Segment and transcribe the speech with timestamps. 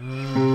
[0.00, 0.47] Mm.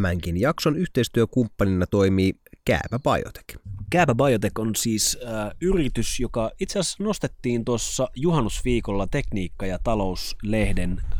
[0.00, 3.58] Tämänkin jakson yhteistyökumppanina toimii Kääpä Biotech.
[3.90, 11.00] Kääpä Biotech on siis äh, yritys, joka itse asiassa nostettiin tuossa juhannusviikolla Tekniikka- ja talouslehden
[11.12, 11.18] äh,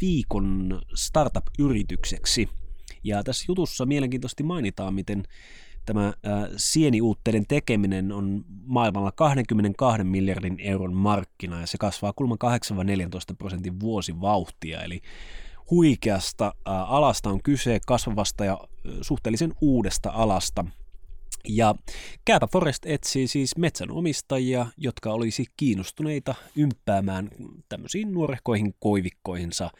[0.00, 2.48] viikon startup-yritykseksi.
[3.04, 5.22] Ja tässä jutussa mielenkiintoisesti mainitaan, miten
[5.86, 6.14] tämä äh,
[6.56, 12.36] sieniuutteiden tekeminen on maailmalla 22 miljardin euron markkina ja se kasvaa kulma
[13.32, 15.00] 8-14 prosentin vuosivauhtia, eli
[15.70, 18.58] huikeasta alasta on kyse, kasvavasta ja
[19.02, 20.64] suhteellisen uudesta alasta.
[21.48, 21.74] Ja
[22.24, 27.30] Kääpä Forest etsii siis metsänomistajia, jotka olisi kiinnostuneita ympäämään
[27.68, 29.70] tämmöisiin nuorehkoihin koivikkoihinsa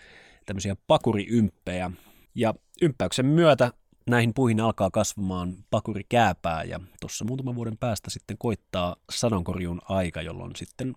[0.47, 1.91] tämmöisiä pakuriympejä.
[2.34, 3.73] Ja ympäyksen myötä
[4.11, 10.56] näihin puihin alkaa kasvamaan pakurikääpää ja tuossa muutaman vuoden päästä sitten koittaa sadonkorjuun aika, jolloin
[10.56, 10.95] sitten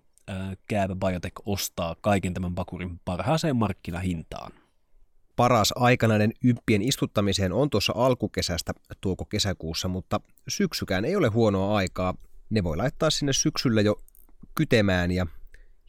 [0.68, 4.52] Kääpä Biotech ostaa kaiken tämän pakurin parhaaseen markkinahintaan
[5.42, 12.14] paras aika näiden ympien istuttamiseen on tuossa alkukesästä tuoko-kesäkuussa, mutta syksykään ei ole huonoa aikaa.
[12.50, 13.96] Ne voi laittaa sinne syksyllä jo
[14.54, 15.26] kytemään ja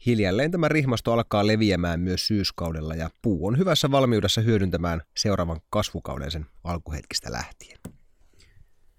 [0.06, 6.30] hiljalleen tämä rihmasto alkaa leviämään myös syyskaudella ja puu on hyvässä valmiudessa hyödyntämään seuraavan kasvukauden
[6.30, 7.78] sen alkuhetkistä lähtien.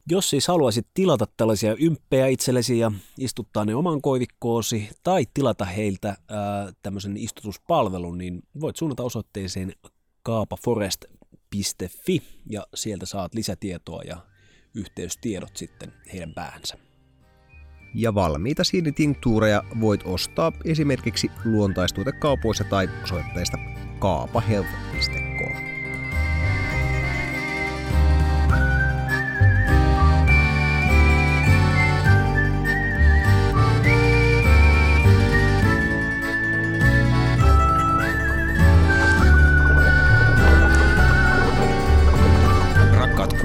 [0.10, 6.08] Jos siis haluaisit tilata tällaisia ymppejä itsellesi ja istuttaa ne oman koivikkoosi tai tilata heiltä
[6.08, 9.74] ää, tämmöisen istutuspalvelun, niin voit suunnata osoitteeseen
[10.26, 14.18] kaapaforest.fi ja sieltä saat lisätietoa ja
[14.76, 16.78] yhteystiedot sitten heidän päähänsä.
[17.96, 23.58] Ja valmiita sienitinktuureja voit ostaa esimerkiksi luontaistuotekaupoissa tai osoitteesta
[24.00, 25.75] kaapahealth.com.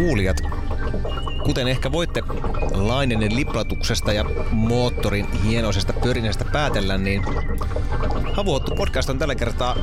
[0.01, 0.41] kuulijat,
[1.45, 2.23] kuten ehkä voitte
[2.75, 7.23] Lainenen liplatuksesta ja moottorin hienoisesta pörinästä päätellä, niin
[8.33, 9.77] Havuottu podcast on tällä kertaa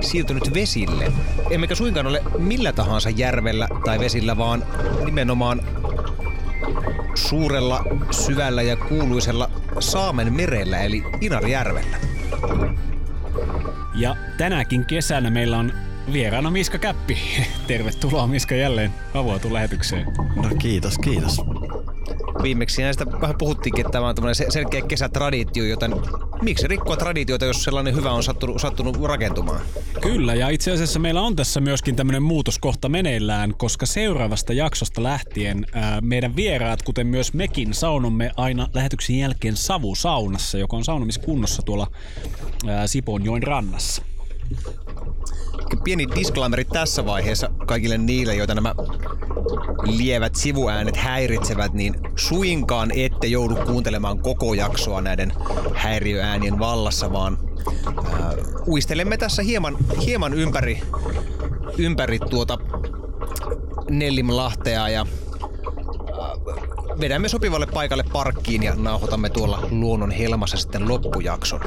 [0.00, 1.12] siirtynyt vesille.
[1.50, 4.64] Emmekä suinkaan ole millä tahansa järvellä tai vesillä, vaan
[5.04, 5.62] nimenomaan
[7.14, 11.96] suurella, syvällä ja kuuluisella Saamen merellä eli Inarijärvellä.
[13.94, 15.72] Ja tänäkin kesänä meillä on
[16.12, 17.18] vieraana Miska Käppi.
[17.66, 20.06] Tervetuloa Miska jälleen avoatu lähetykseen.
[20.36, 21.40] No kiitos, kiitos.
[22.42, 25.94] Viimeksi näistä vähän puhuttiinkin, että tämä on tämmöinen selkeä kesätraditio, joten
[26.42, 29.60] miksi rikkoa traditioita, jos sellainen hyvä on sattunut, sattunut rakentumaan?
[30.00, 35.66] Kyllä, ja itse asiassa meillä on tässä myöskin tämmöinen muutoskohta meneillään, koska seuraavasta jaksosta lähtien
[35.72, 41.90] ää, meidän vieraat, kuten myös mekin, saunomme aina lähetyksen jälkeen savusaunassa, joka on saunomiskunnossa tuolla
[42.66, 44.02] ää, Sipoonjoen rannassa
[45.84, 48.74] pieni disclaimeri tässä vaiheessa kaikille niille, joita nämä
[49.82, 55.32] lievät sivuäänet häiritsevät, niin suinkaan ette joudu kuuntelemaan koko jaksoa näiden
[55.74, 57.38] häiriöäänien vallassa, vaan
[57.86, 57.94] äh,
[58.66, 59.76] uistelemme tässä hieman,
[60.06, 60.82] hieman ympäri,
[61.78, 62.58] ympäri tuota
[63.90, 65.08] Nellimlahtea ja äh,
[67.00, 71.60] vedämme sopivalle paikalle parkkiin ja nauhoitamme tuolla luonnon helmassa sitten loppujakson.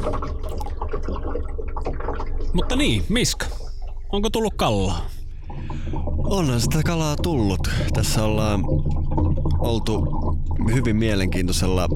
[2.53, 3.45] Mutta niin, Miska,
[4.11, 5.05] Onko tullut kallaa?
[6.17, 7.69] Onhan sitä kalaa tullut.
[7.93, 8.63] Tässä ollaan
[9.59, 10.07] oltu
[10.73, 11.87] hyvin mielenkiintoisella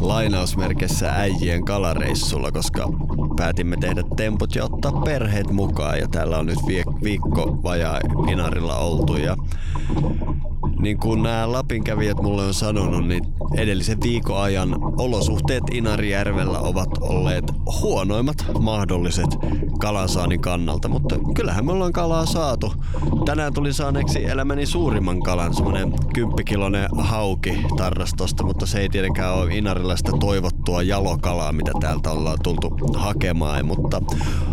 [0.00, 2.88] lainausmerkeissä äijien kalareissulla, koska
[3.36, 5.98] päätimme tehdä temput ja ottaa perheet mukaan.
[5.98, 6.58] Ja täällä on nyt
[7.02, 8.00] viikko vajaa
[8.32, 9.36] Inarilla oltu ja
[10.78, 13.24] niin kuin nämä Lapin kävijät mulle on sanonut, niin
[13.56, 17.44] edellisen viikon ajan olosuhteet Inarijärvellä ovat olleet
[17.80, 19.30] huonoimmat mahdolliset
[19.80, 22.72] kalansaannin kannalta, mutta kyllähän me ollaan kalaa saatu.
[23.24, 29.56] Tänään tuli saaneeksi elämäni suurimman kalan, semmonen kymppikilonen hauki tarrastosta, mutta se ei tietenkään ole
[29.56, 34.02] Inarilaista toivottua jalokalaa, mitä täältä ollaan tultu hakemaan, mutta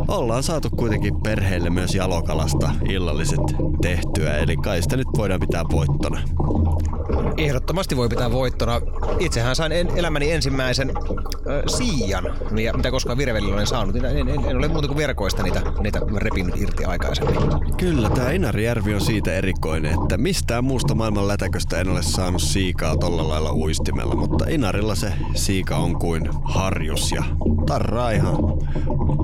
[0.07, 3.41] ollaan saatu kuitenkin perheelle myös jalokalasta illalliset
[3.81, 6.14] tehtyä, eli kai sitä nyt voidaan pitää voittona.
[6.15, 7.33] Voittona?
[7.37, 8.81] Ehdottomasti voi pitää voittona.
[9.19, 12.23] Itsehän sain en, elämäni ensimmäisen äh, siian,
[12.63, 13.95] ja mitä koskaan virvelillä olen saanut.
[13.95, 17.37] En, en, en, ole muuta kuin verkoista niitä, niitä repinyt irti aikaisemmin.
[17.77, 22.97] Kyllä, tämä Inarijärvi on siitä erikoinen, että mistään muusta maailman lätäköstä en ole saanut siikaa
[22.97, 27.23] tolla lailla uistimella, mutta Inarilla se siika on kuin harjus ja
[27.65, 28.35] tarraa ihan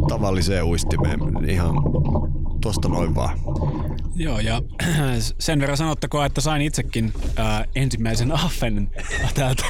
[0.09, 1.75] tavalliseen uistimeen ihan
[2.61, 3.39] tuosta noin vaan.
[4.15, 4.61] Joo, ja
[5.39, 8.91] sen verran sanottakoon, että sain itsekin ää, ensimmäisen affen
[9.35, 9.63] täältä,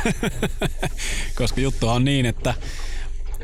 [1.37, 2.53] koska juttu on niin, että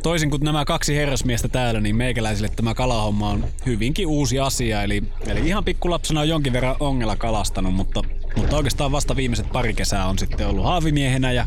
[0.03, 4.83] toisin kuin nämä kaksi herrasmiestä täällä, niin meikäläisille tämä kalahomma on hyvinkin uusi asia.
[4.83, 8.01] Eli, eli ihan pikkulapsena on jonkin verran ongella kalastanut, mutta
[8.35, 11.45] mutta oikeastaan vasta viimeiset pari kesää on sitten ollut haavimiehenä ja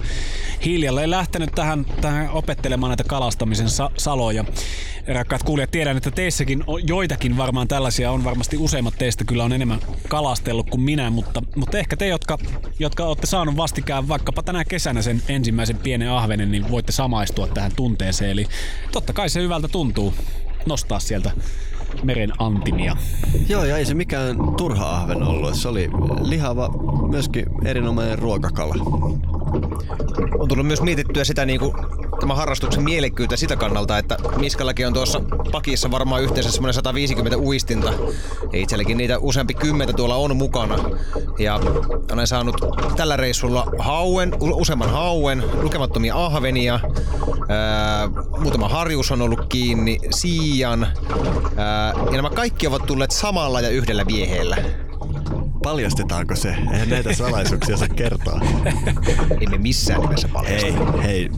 [0.65, 4.45] hiljalleen lähtenyt tähän, tähän opettelemaan näitä kalastamisen sa- saloja.
[5.09, 8.25] Rakkaat kuulijat, tiedän, että teissäkin on joitakin varmaan tällaisia on.
[8.25, 12.39] Varmasti useimmat teistä kyllä on enemmän kalastellut kuin minä, mutta, mutta ehkä te, jotka,
[12.79, 17.73] jotka olette saanut vastikään vaikkapa tänä kesänä sen ensimmäisen pienen ahvenen, niin voitte samaistua tähän
[17.77, 18.31] tunteeseen.
[18.31, 18.47] Eli
[18.93, 20.15] totta kai se hyvältä tuntuu
[20.67, 21.31] nostaa sieltä
[22.03, 22.97] meren antimia.
[23.49, 25.55] Joo, ja ei se mikään turha ahven ollut.
[25.55, 25.91] Se oli
[26.23, 26.69] lihava,
[27.11, 28.75] myöskin erinomainen ruokakala.
[30.39, 31.73] On tullut myös mietittyä sitä niin kuin
[32.21, 35.21] tämän harrastuksen mielekkyyttä sitä kannalta, että Miskallakin on tuossa
[35.53, 37.93] pakissa varmaan yhteensä semmoinen 150 uistinta.
[38.53, 40.79] Ja itselläkin niitä useampi kymmentä tuolla on mukana.
[41.39, 41.61] Ja
[42.13, 42.57] olen saanut
[42.97, 46.81] tällä reissulla hauen, useamman hauen, lukemattomia ahvenia,
[47.49, 48.09] ää,
[48.41, 50.87] muutama harjus on ollut kiinni, siian.
[51.57, 54.57] Ää, ja nämä kaikki ovat tulleet samalla ja yhdellä vieheellä.
[55.63, 56.49] Paljastetaanko se?
[56.49, 58.41] Eihän näitä salaisuuksia saa kertoa.
[59.41, 60.67] Emme missään nimessä paljasta.
[60.67, 61.31] Hei, hei.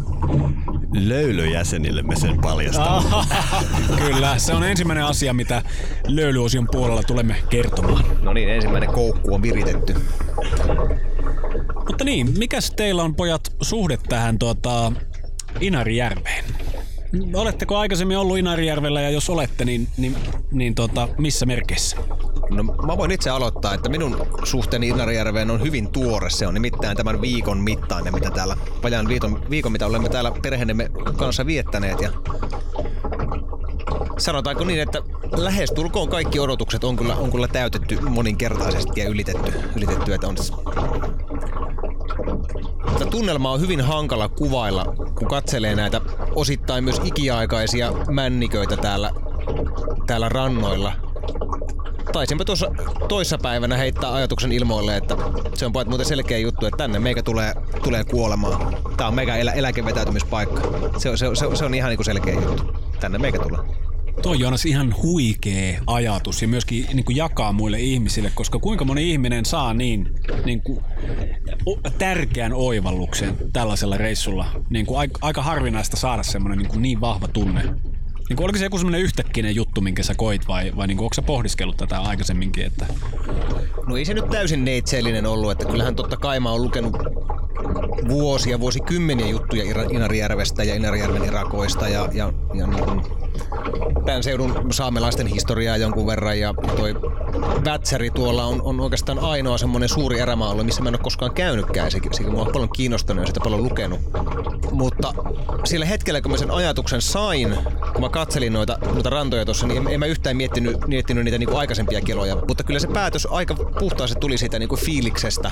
[0.93, 3.11] Löylyjäsenille me sen paljastamme.
[4.07, 5.63] Kyllä, se on ensimmäinen asia, mitä
[6.07, 8.05] löylyosion puolella tulemme kertomaan.
[8.23, 9.95] No niin, ensimmäinen koukku on viritetty.
[11.89, 14.93] Mutta niin, mikäs teillä on pojat suhde tähän tuota,
[15.61, 16.45] Inarijärveen?
[17.35, 20.17] Oletteko aikaisemmin ollut Inarijärvellä ja jos olette, niin, niin,
[20.51, 21.97] niin tota, missä merkeissä?
[22.57, 26.31] No mä voin itse aloittaa, että minun suhteeni Inarijärveen on hyvin tuore.
[26.31, 30.91] Se on nimittäin tämän viikon mittainen, mitä täällä, vajaan viikon, viikon mitä olemme täällä perheemme
[31.17, 32.01] kanssa viettäneet.
[32.01, 32.11] Ja
[34.19, 35.03] sanotaanko niin, että
[35.37, 40.37] lähestulkoon kaikki odotukset on kyllä, on kyllä täytetty moninkertaisesti ja ylitetty, ylitetty että on
[42.93, 44.85] Tätä tunnelmaa on hyvin hankala kuvailla,
[45.15, 46.01] kun katselee näitä
[46.35, 49.11] osittain myös ikiaikaisia männiköitä täällä,
[50.07, 51.12] täällä rannoilla.
[52.13, 52.71] Taisinpä tuossa
[53.09, 55.17] toissa päivänä heittää ajatuksen ilmoille, että
[55.55, 57.55] se on muuten selkeä juttu, että tänne meikä tulee,
[57.85, 58.77] tulee kuolemaan.
[58.97, 60.61] Tää on meikä elä, eläkevetäytymispaikka.
[60.99, 62.73] Se, se, se, se on ihan niin selkeä juttu.
[63.01, 63.61] Tänne meikä tulee.
[64.23, 69.11] Tuo Joonas ihan huikea ajatus ja myöskin niin kuin jakaa muille ihmisille, koska kuinka moni
[69.11, 70.11] ihminen saa niin,
[70.45, 70.85] niin kuin,
[71.99, 74.47] tärkeän oivalluksen tällaisella reissulla.
[74.71, 77.63] Niin kuin, aika, aika harvinaista saada semmoinen niin, kuin niin vahva tunne.
[78.33, 81.05] Niin kuin, oliko se joku semmoinen yhtäkkinen juttu, minkä sä koit vai, vai niin kuin,
[81.05, 82.67] onko sä pohdiskellut tätä aikaisemminkin?
[82.67, 82.87] Että...
[83.87, 86.97] No ei se nyt täysin neitsellinen ollut, että kyllähän totta kai mä oon lukenut
[88.09, 93.03] vuosia, vuosikymmeniä juttuja Inarijärvestä ja Inarijärven irakoista ja, ja, ja niin kuin
[94.07, 96.95] tämän seudun saamelaisten historiaa jonkun verran ja toi
[97.65, 101.91] Vätsäri tuolla on, on oikeastaan ainoa semmoinen suuri erämaa missä mä en ole koskaan käynytkään.
[101.91, 104.01] Sekin, sekin mua on paljon kiinnostanut ja sitä paljon lukenut.
[104.71, 105.15] Mutta
[105.65, 107.55] sillä hetkellä, kun mä sen ajatuksen sain,
[107.93, 111.39] kun mä katselin noita, noita rantoja tuossa, niin en, en mä yhtään miettinyt, miettinyt niitä
[111.39, 112.37] niinku aikaisempia keloja.
[112.49, 115.51] Mutta kyllä se päätös aika puhtaasti tuli siitä niinku fiiliksestä,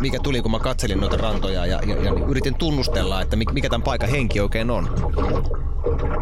[0.00, 3.82] mikä tuli, kun mä katselin noita rantoja ja, ja, ja yritin tunnustella, että mikä tämän
[3.82, 4.88] paikan henki oikein on.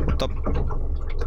[0.06, 0.28] Mutta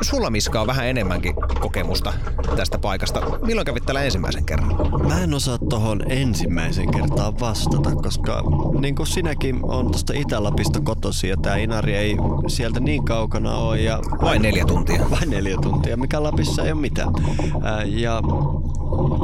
[0.02, 2.14] sulla Miska on vähän enemmänkin kokemusta
[2.56, 3.22] tästä paikasta.
[3.46, 4.76] Milloin kävit täällä ensimmäisen kerran?
[5.08, 8.44] Mä en osaa tohon ensimmäisen kertaa vastata, koska
[8.80, 13.82] niin kuin sinäkin on tuosta Itä-Lapista kotosi ja tää Inari ei sieltä niin kaukana ole.
[13.82, 15.06] Ja vain neljä tuntia.
[15.12, 17.14] Vain neljä tuntia, mikä Lapissa ei ole mitään.
[17.64, 18.22] Ää, ja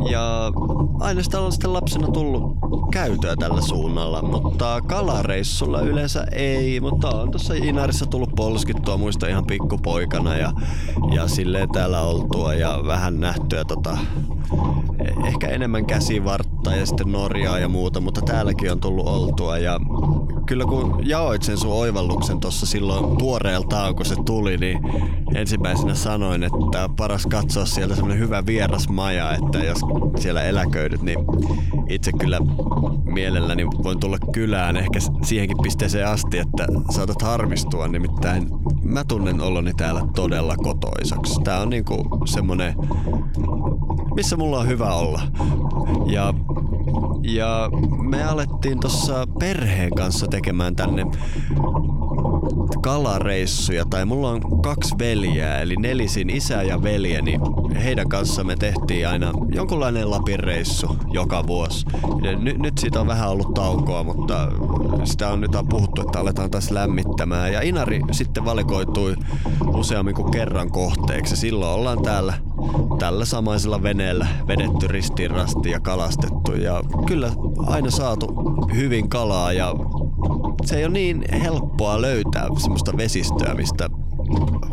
[0.09, 0.51] ja
[0.99, 2.57] aina sitä on sitten lapsena tullut
[2.91, 9.45] käytöä tällä suunnalla, mutta kalareissulla yleensä ei, mutta on tuossa Inarissa tullut polskittua muista ihan
[9.45, 10.53] pikkupoikana ja,
[11.11, 13.97] ja silleen täällä oltua ja vähän nähtyä tota,
[15.25, 19.57] ehkä enemmän käsivartta ja sitten Norjaa ja muuta, mutta täälläkin on tullut oltua.
[19.57, 19.79] Ja
[20.45, 24.79] kyllä kun jaoit sen sun oivalluksen tuossa silloin tuoreeltaan, kun se tuli, niin
[25.35, 29.79] ensimmäisenä sanoin, että paras katsoa sieltä semmoinen hyvä vieras maja, että jos
[30.15, 31.19] siellä eläköidyt, niin
[31.89, 32.39] itse kyllä
[33.03, 38.47] mielelläni voin tulla kylään ehkä siihenkin pisteeseen asti, että saatat harmistua, nimittäin
[38.83, 41.41] mä tunnen oloni täällä todella kotoisaksi.
[41.43, 42.75] Tää on niinku semmonen,
[44.15, 45.21] missä mulla on hyvä olla.
[46.05, 46.33] Ja
[47.23, 47.69] Ja
[48.09, 51.05] me alettiin tuossa perheen kanssa tekemään tänne
[52.81, 57.39] kalareissuja, tai mulla on kaksi veljää, eli nelisin isä ja veljeni.
[57.83, 61.85] Heidän kanssa me tehtiin aina jonkunlainen Lapin reissu joka vuosi.
[62.39, 64.51] Nyt, nyt siitä on vähän ollut taukoa, mutta
[65.03, 67.53] sitä on nyt on puhuttu, että aletaan taas lämmittämään.
[67.53, 69.15] Ja Inari sitten valikoitui
[69.67, 71.35] useammin kuin kerran kohteeksi.
[71.35, 72.33] Silloin ollaan täällä
[72.99, 76.51] tällä samaisella veneellä vedetty ristiin rasti ja kalastettu.
[76.51, 77.31] Ja kyllä
[77.67, 78.27] aina saatu
[78.75, 79.73] hyvin kalaa ja
[80.65, 83.89] se ei ole niin helppoa löytää semmoista vesistöä, mistä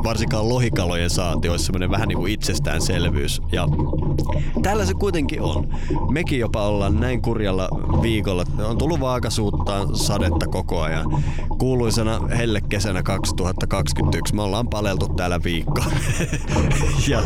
[0.04, 3.42] varsinkaan lohikalojen saanti olisi semmoinen vähän niin kuin itsestäänselvyys.
[3.52, 3.68] Ja
[4.62, 5.74] tällä se kuitenkin on.
[6.10, 7.68] Mekin jopa ollaan näin kurjalla
[8.02, 8.44] viikolla.
[8.68, 9.00] On tullut
[9.66, 11.06] vaakasuuttaan sadetta koko ajan.
[11.58, 15.80] Kuuluisena helle kesänä 2021 me ollaan paleltu täällä viikko.
[17.08, 17.22] ja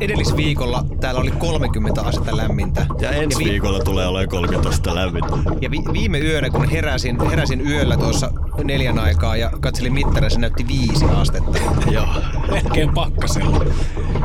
[0.00, 2.86] edellisviikolla täällä oli 30 astetta lämmintä.
[3.00, 5.36] Ja ensi ja vi- viikolla tulee olemaan 30 astetta lämmintä.
[5.60, 8.30] Ja vi- viime yönä, kun heräsin, heräsin yöllä tuossa
[8.64, 11.58] neljän aikaa ja katselin mittaria, se näytti viisi astetta.
[11.90, 12.06] Joo.
[12.50, 13.64] Melkein pakkasella.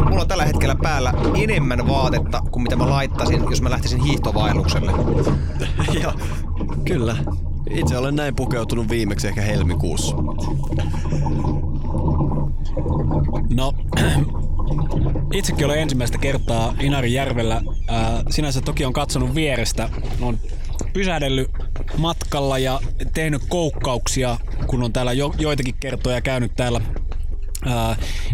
[0.09, 4.91] Mulla on tällä hetkellä päällä enemmän vaatetta kuin mitä mä laittaisin, jos mä lähtisin hiihtovaellukselle.
[6.03, 6.13] Joo,
[6.85, 7.17] kyllä.
[7.69, 10.15] Itse olen näin pukeutunut viimeksi ehkä helmikuussa.
[13.49, 13.73] No,
[15.33, 17.61] itsekin olen ensimmäistä kertaa Inarijärvellä.
[18.29, 19.89] Sinänsä toki on katsonut vierestä.
[20.21, 20.39] On
[20.93, 21.51] pysähdellyt
[21.97, 22.79] matkalla ja
[23.13, 26.81] tehnyt koukkauksia, kun on täällä jo, joitakin kertoja käynyt täällä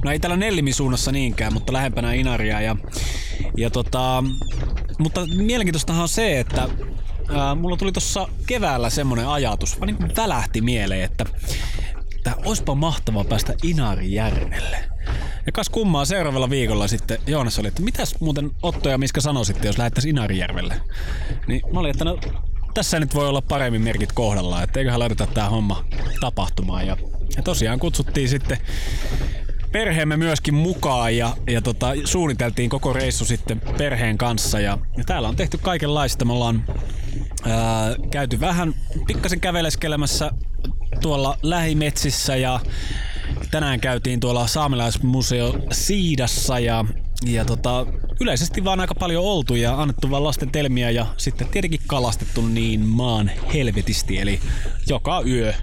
[0.03, 2.61] no ei täällä Nellimin suunnassa niinkään, mutta lähempänä Inaria.
[2.61, 2.75] Ja,
[3.57, 4.23] ja tota,
[4.99, 6.69] mutta mielenkiintoistahan on se, että
[7.55, 11.25] mulla tuli tuossa keväällä semmonen ajatus, vaan niin välähti mieleen, että,
[12.15, 14.77] että olisipa mahtavaa päästä Inarijärvelle.
[15.45, 19.67] Ja kas kummaa seuraavalla viikolla sitten Joonas oli, että mitäs muuten Otto ja Miska sanoisitte,
[19.67, 20.81] jos lähettäisiin Inarijärvelle.
[21.47, 22.17] Niin mä olin, että no
[22.73, 25.85] tässä nyt voi olla paremmin merkit kohdalla, että eiköhän laiteta tää homma
[26.19, 26.87] tapahtumaan.
[26.87, 26.97] Ja,
[27.35, 28.57] ja tosiaan kutsuttiin sitten
[29.71, 34.59] perheemme myöskin mukaan ja, ja tota, suunniteltiin koko reissu sitten perheen kanssa.
[34.59, 36.25] Ja, ja täällä on tehty kaikenlaista.
[36.25, 36.65] Me ollaan
[37.43, 38.73] ää, käyty vähän
[39.07, 40.31] pikkasen käveleskelemässä
[41.01, 42.59] tuolla lähimetsissä ja
[43.51, 46.85] tänään käytiin tuolla saamelaismuseo Siidassa ja
[47.23, 47.85] ja tota,
[48.21, 52.79] yleisesti vaan aika paljon oltu ja annettu vaan lasten telmiä ja sitten tietenkin kalastettu niin
[52.79, 54.19] maan helvetisti.
[54.19, 54.39] Eli
[54.89, 55.53] joka yö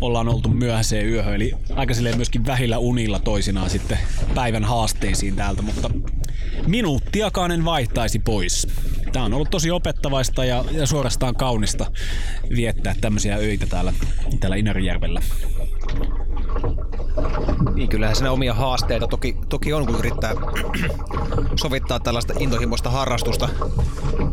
[0.00, 3.98] ollaan oltu myöhäiseen yöhön, eli aika silleen myöskin vähillä unilla toisinaan sitten
[4.34, 5.90] päivän haasteisiin täältä, mutta
[6.66, 8.68] minuuttiakaan en vaihtaisi pois.
[9.12, 11.90] Tää on ollut tosi opettavaista ja, ja suorastaan kaunista
[12.56, 13.92] viettää tämmöisiä öitä täällä,
[14.40, 15.20] täällä Inarijärvellä.
[17.74, 20.34] Niin, kyllähän siinä omia haasteita toki, toki on, kun yrittää
[21.62, 23.48] sovittaa tällaista intohimoista harrastusta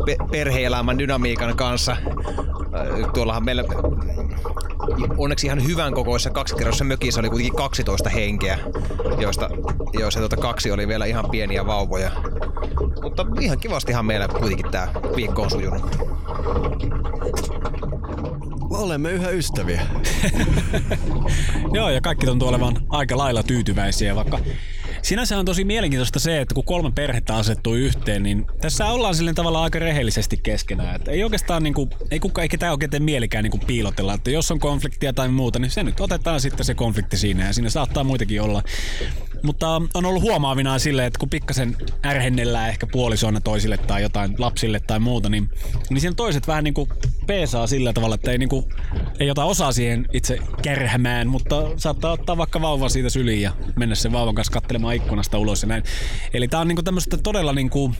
[0.05, 1.91] pe- perhe-elämän dynamiikan kanssa.
[1.91, 3.63] Äh, tuollahan meillä
[5.17, 8.59] onneksi ihan hyvän kokoisessa kaksikerrossa mökissä oli kuitenkin 12 henkeä,
[9.17, 9.49] joista,
[9.93, 12.11] joista tuota kaksi oli vielä ihan pieniä vauvoja.
[13.01, 15.97] Mutta ihan kivastihan meillä kuitenkin tämä viikko on sujunut.
[18.69, 19.81] Olemme yhä ystäviä.
[21.73, 24.39] Joo, ja kaikki tuntuu olevan aika lailla tyytyväisiä, vaikka
[25.03, 29.33] Sinänsä on tosi mielenkiintoista se, että kun kolme perhettä asettuu yhteen, niin tässä ollaan sille
[29.33, 30.95] tavalla aika rehellisesti keskenään.
[30.95, 34.13] Että ei oikeastaan, niin kuin, ei kukaan, eikä tämä oikein tee mielikään niin kuin piilotella,
[34.13, 37.53] että jos on konfliktia tai muuta, niin se nyt otetaan sitten se konflikti siinä ja
[37.53, 38.63] siinä saattaa muitakin olla.
[39.43, 44.79] Mutta on ollut huomaavinaan silleen, että kun pikkasen ärhennellään ehkä puolisoina toisille tai jotain lapsille
[44.79, 45.49] tai muuta, niin,
[45.89, 46.89] niin siinä toiset vähän niin kuin
[47.27, 48.65] peesaa sillä tavalla, että ei, niin kuin,
[49.19, 53.95] ei ota osaa siihen itse kärhämään, mutta saattaa ottaa vaikka vauvan siitä syliin ja mennä
[53.95, 55.83] sen vauvan kanssa katselemaan ikkunasta ulos ja näin.
[56.33, 57.93] Eli tää on niinku tämmöistä todella niinku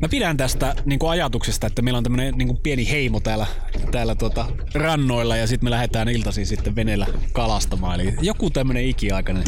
[0.00, 3.46] Mä pidän tästä niin kuin ajatuksesta, että meillä on tämmöinen niin kuin pieni heimo täällä,
[3.90, 8.00] täällä tuota, rannoilla ja sitten me lähdetään iltaisin sitten veneellä kalastamaan.
[8.00, 9.44] Eli joku tämmöinen ikiaikainen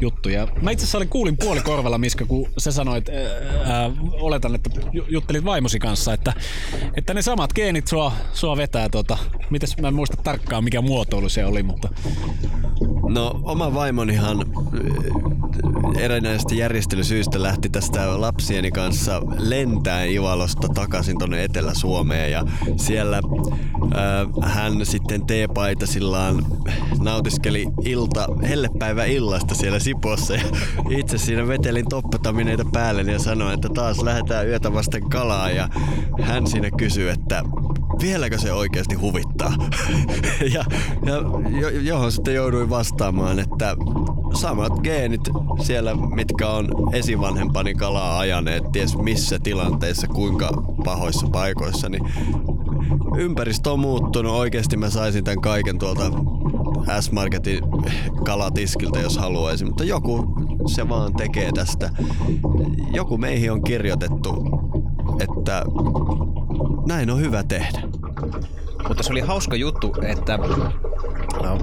[0.00, 0.28] juttu.
[0.28, 3.16] Ja mä itse asiassa kuulin puolikorvalla, Miska, kun sä sanoit, ää,
[3.74, 4.70] ää, oletan, että
[5.08, 6.32] juttelit vaimosi kanssa, että,
[6.96, 8.88] että ne samat geenit sua, sua vetää.
[8.88, 9.18] Tota,
[9.50, 11.88] mites mä en muista tarkkaan, mikä muotoilu se oli, mutta...
[13.08, 14.44] No, oma vaimonihan
[15.98, 22.44] erinäisistä järjestelysyistä lähti tästä lapsieni kanssa lentään Ivalosta takaisin tonne Etelä-Suomeen ja
[22.76, 26.46] siellä äh, hän sitten teepaitasillaan
[27.00, 30.42] nautiskeli ilta, hellepäivä illasta siellä Sipossa ja
[30.90, 35.68] itse siinä vetelin toppatamineita päälle ja sanoin, että taas lähdetään yötä vasten kalaa ja
[36.22, 37.42] hän siinä kysyi, että
[38.00, 39.52] vieläkö se oikeasti huvittaa?
[40.54, 40.64] ja,
[41.06, 42.95] ja johon sitten jouduin vastaamaan,
[43.38, 43.76] että
[44.34, 45.20] samat geenit
[45.62, 50.50] siellä, mitkä on esivanhempani kalaa ajaneet, ties missä tilanteissa, kuinka
[50.84, 52.02] pahoissa paikoissa, niin
[53.16, 54.32] ympäristö on muuttunut.
[54.32, 56.10] Oikeasti mä saisin tämän kaiken tuolta
[57.00, 57.60] S-Marketin
[58.24, 60.26] kalatiskiltä, jos haluaisin, mutta joku
[60.66, 61.90] se vaan tekee tästä.
[62.92, 64.44] Joku meihin on kirjoitettu,
[65.20, 65.64] että
[66.86, 67.82] näin on hyvä tehdä.
[68.88, 70.38] Mutta se oli hauska juttu, että
[71.42, 71.58] no,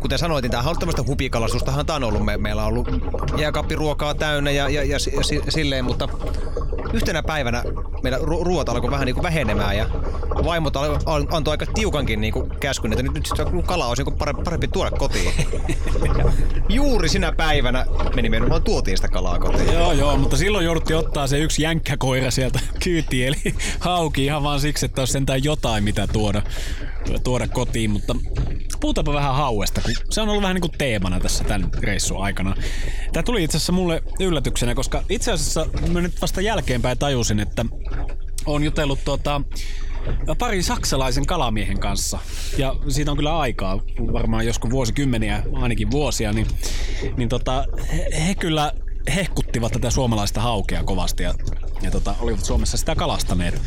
[0.00, 2.24] kuten sanoitin, tämä tämmöistä hupikalastustahan tämä on ollut.
[2.24, 2.88] Me, meillä on ollut
[3.38, 4.96] jääkaappiruokaa täynnä ja, ja, ja,
[5.46, 6.08] ja silleen, mutta
[6.92, 7.64] yhtenä päivänä
[8.02, 9.86] meidän ru- ruoat alkoi vähän niin kuin vähenemään ja
[10.44, 10.74] vaimot
[11.30, 14.90] antoi aika tiukankin niin kuin käskyn, että nyt, nyt kala olisi niin parempi, parempi tuoda
[14.90, 15.32] kotiin.
[16.68, 19.72] Juuri sinä päivänä meni meidän vaan tuotiin sitä kalaa kotiin.
[19.72, 23.36] Joo, joo, mutta silloin jouduttiin ottaa se yksi jänkkäkoira sieltä kyytiin, eli
[23.80, 26.41] hauki ihan vaan siksi, että olisi sentään jotain mitä tuoda,
[27.24, 28.16] tuoda kotiin, mutta
[28.80, 32.56] puhutaanpa vähän hauesta, kun se on ollut vähän niin kuin teemana tässä tämän reissun aikana.
[33.12, 37.64] Tämä tuli itse asiassa mulle yllätyksenä, koska itse asiassa mä nyt vasta jälkeenpäin tajusin, että
[38.46, 39.40] on jutellut tuota,
[40.38, 42.18] parin saksalaisen kalamiehen kanssa.
[42.58, 43.80] Ja siitä on kyllä aikaa,
[44.12, 46.46] varmaan joskus vuosikymmeniä, ainakin vuosia, niin,
[47.16, 48.72] niin tota, he, he kyllä
[49.14, 51.34] hehkuttivat tätä suomalaista haukea kovasti ja,
[51.82, 53.62] ja tota, olivat Suomessa sitä kalastaneet.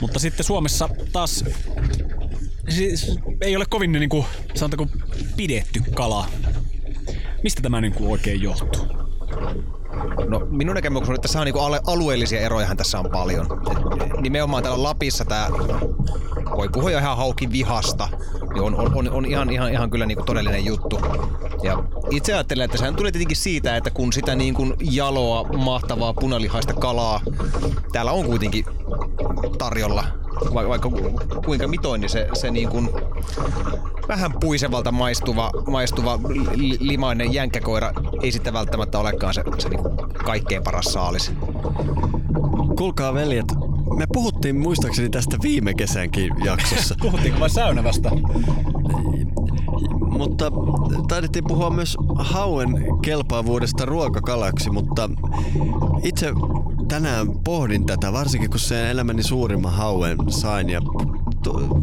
[0.00, 1.44] Mutta sitten Suomessa taas
[2.68, 4.24] siis ei ole kovin niin kuin,
[4.54, 4.96] sanotaanko,
[5.36, 6.28] pidetty kala.
[7.42, 8.86] Mistä tämä niin kuin oikein johtuu?
[10.28, 13.46] No minun näkemykseni on, että tässä on niinku alueellisia erojahan tässä on paljon.
[13.70, 15.48] Et nimenomaan täällä Lapissa tämä,
[16.56, 18.08] voi puhua ihan haukin vihasta,
[18.52, 21.00] niin on, on, on, on ihan, ihan, ihan kyllä niinku todellinen juttu.
[21.62, 26.14] Ja itse ajattelen, että sehän tulee tietenkin siitä, että kun sitä niin kuin jaloa, mahtavaa
[26.14, 27.20] punalihaista kalaa
[27.92, 28.64] täällä on kuitenkin
[29.58, 30.04] tarjolla,
[30.54, 30.90] vaikka
[31.44, 32.90] kuinka mitoin, niin se, se niin kuin
[34.08, 36.18] vähän puisevalta maistuva, maistuva
[36.80, 39.81] limainen jänkkäkoira ei sitten välttämättä olekaan se, se niin
[40.24, 41.32] kaikkein paras saalis.
[42.78, 43.46] Kuulkaa veljet,
[43.96, 46.94] me puhuttiin muistaakseni tästä viime kesänkin jaksossa.
[47.02, 48.10] Puhuttiinko vai säynävästä?
[50.18, 50.52] mutta
[51.08, 52.68] taidettiin puhua myös hauen
[53.02, 55.10] kelpaavuudesta ruokakalaksi, mutta
[56.02, 56.32] itse
[56.88, 60.80] tänään pohdin tätä, varsinkin kun sen elämäni suurimman hauen sain ja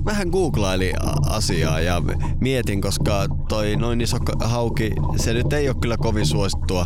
[0.06, 0.93] vähän googlaili
[1.30, 2.02] asiaa ja
[2.39, 6.86] mietin, koska toi noin iso hauki, se nyt ei ole kyllä kovin suosittua,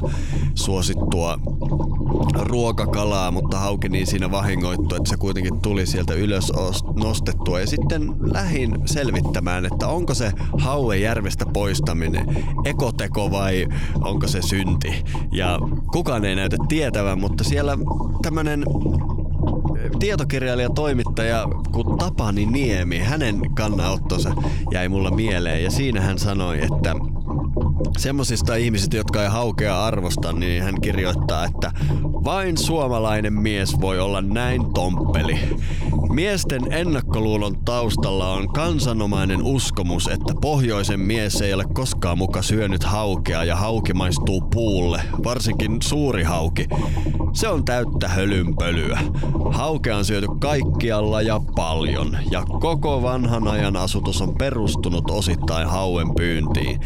[0.55, 1.39] suosittua
[2.35, 6.51] ruokakalaa, mutta hauki niin siinä vahingoittu, että se kuitenkin tuli sieltä ylös
[6.95, 7.59] nostettua.
[7.59, 12.25] Ja sitten lähin selvittämään, että onko se hauen järvestä poistaminen
[12.65, 13.67] ekoteko vai
[14.01, 15.03] onko se synti.
[15.31, 15.59] Ja
[15.91, 17.77] kukaan ei näytä tietävän, mutta siellä
[18.21, 18.63] tämmönen
[20.03, 24.33] tietokirjailija toimittaja kuin Tapani Niemi, hänen kannanottonsa
[24.71, 26.95] jäi mulla mieleen ja siinä hän sanoi, että
[27.97, 31.71] Semmosista ihmisistä, jotka ei haukea arvosta, niin hän kirjoittaa, että
[32.03, 35.39] vain suomalainen mies voi olla näin tomppeli.
[36.13, 43.43] Miesten ennakkoluulon taustalla on kansanomainen uskomus, että pohjoisen mies ei ole koskaan muka syönyt haukea
[43.43, 46.67] ja hauki maistuu puulle, varsinkin suuri hauki.
[47.33, 48.99] Se on täyttä hölynpölyä.
[49.51, 56.15] Haukea on syöty kaikkialla ja paljon, ja koko vanhan ajan asutus on perustunut osittain hauen
[56.15, 56.79] pyyntiin.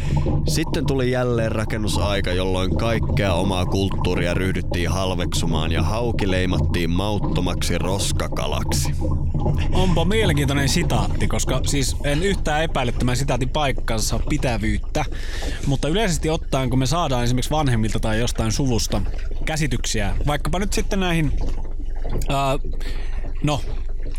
[0.46, 8.92] Sitten tuli jälleen rakennusaika, jolloin kaikkea omaa kulttuuria ryhdyttiin halveksumaan ja hauki leimattiin mauttomaksi roskakalaksi.
[9.72, 15.04] Onpa mielenkiintoinen sitaatti, koska siis en yhtään epäile tämän sitaatin paikkansa pitävyyttä,
[15.66, 19.00] mutta yleisesti ottaen, kun me saadaan esimerkiksi vanhemmilta tai jostain suvusta
[19.44, 21.32] käsityksiä, vaikkapa nyt sitten näihin,
[22.14, 22.72] uh,
[23.42, 23.60] no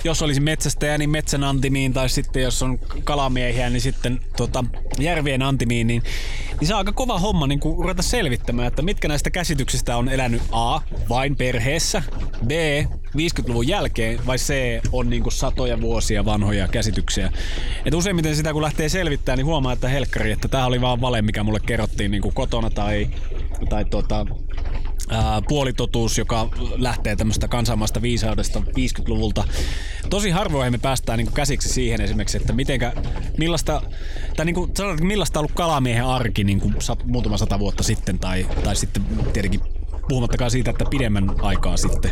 [0.04, 4.66] jos olisi metsästäjä, niin metsän antimiin, tai sitten jos on kalamiehiä, niin sitten tota,
[5.00, 6.04] järvien antimiin, niin,
[6.60, 10.10] niin se on aika kova homma niin kuin ruveta selvittämään, että mitkä näistä käsityksistä on
[10.10, 12.04] elänyt A, vain perheessä,
[12.48, 12.52] B,
[13.18, 14.54] 50-luvun jälkeen, vai C,
[14.92, 17.32] on niin kuin satoja vuosia vanhoja käsityksiä.
[17.86, 21.22] Et useimmiten sitä kun lähtee selvittämään, niin huomaa, että helkkari, että tämä oli vaan vale,
[21.22, 23.08] mikä mulle kerrottiin niin kuin kotona tai,
[23.70, 24.26] tai tota,
[25.10, 29.44] ää, puolitotuus, joka lähtee tämmöistä kansainmaista viisaudesta 50-luvulta.
[30.10, 32.94] Tosi harvoin me päästään niin käsiksi siihen esimerkiksi, että mitenkä,
[33.38, 33.82] millaista,
[34.36, 37.84] tai niin kuin, sanotaan, millaista on ollut kalamiehen arki niin kuin sat, muutama sata vuotta
[37.84, 39.62] sitten, tai, tai sitten tietenkin
[40.10, 42.12] puhumattakaan siitä, että pidemmän aikaa sitten.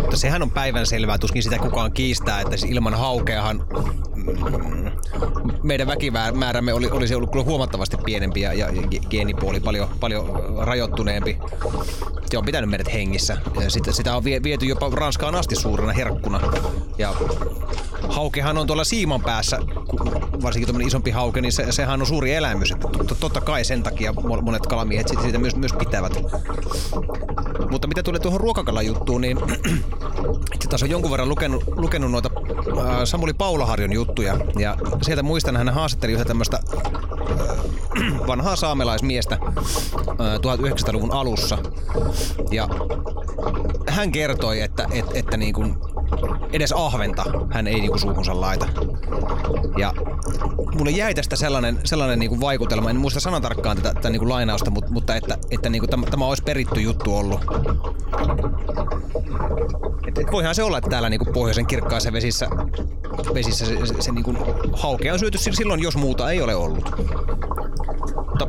[0.00, 3.66] Mutta sehän on päivän selvää, tuskin sitä kukaan kiistää, että siis ilman haukeahan
[4.14, 4.90] mm,
[5.62, 8.66] meidän väkimäärämme oli, olisi ollut kyllä huomattavasti pienempi ja, ja
[9.10, 11.38] geenipuoli paljon, paljon rajoittuneempi.
[12.30, 13.36] Se on pitänyt meidät hengissä.
[13.60, 16.40] Ja sitä, sitä on viety jopa Ranskaan asti suurena herkkuna.
[16.98, 17.14] Ja
[18.08, 19.58] haukehan on tuolla siiman päässä,
[20.42, 22.74] varsinkin tuommoinen isompi hauke, niin se, sehän on suuri elämys.
[23.00, 26.12] Että totta kai sen takia monet kalamiehet siitä myös, myös pitävät.
[27.70, 29.38] Mutta mitä tulee tuohon ruokakalajuttuun, niin
[30.54, 32.30] itse taas on jonkun verran lukenut, lukenut noita
[32.78, 34.36] äh, Samuli Paulaharjon juttuja.
[34.58, 36.88] Ja sieltä muistan, hän haastatteli yhtä tämmöistä äh,
[38.26, 41.58] vanhaa saamelaismiestä äh, 1900-luvun alussa.
[42.50, 42.68] Ja
[43.86, 45.76] hän kertoi, että, että, että niin kuin
[46.52, 48.66] edes ahventa hän ei niinku suuhunsa laita.
[49.78, 49.94] Ja
[50.78, 54.70] mulle jäi tästä sellainen, sellainen niinku vaikutelma, en muista sanan tarkkaan tätä, tätä niinku lainausta,
[54.70, 57.40] mutta, mutta että, että niinku tämä, tämä olisi peritty juttu ollut.
[60.08, 62.48] Et, et voihan se olla, että täällä niinku pohjoisen kirkkaassa vesissä,
[63.34, 64.36] vesissä se, se, se niinku
[64.72, 66.84] haukea on syöty silloin, jos muuta ei ole ollut.
[68.16, 68.46] Mutta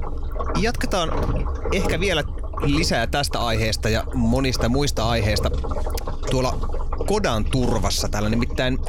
[0.62, 1.12] jatketaan
[1.72, 2.24] ehkä vielä
[2.62, 5.52] lisää tästä aiheesta ja monista muista aiheista
[6.32, 6.71] tuolla
[7.08, 8.10] Kodan turvassa.
[8.10, 8.80] Täällä nimittäin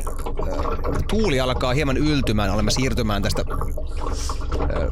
[1.08, 2.50] tuuli alkaa hieman yltymään.
[2.50, 3.44] Olemme siirtymään tästä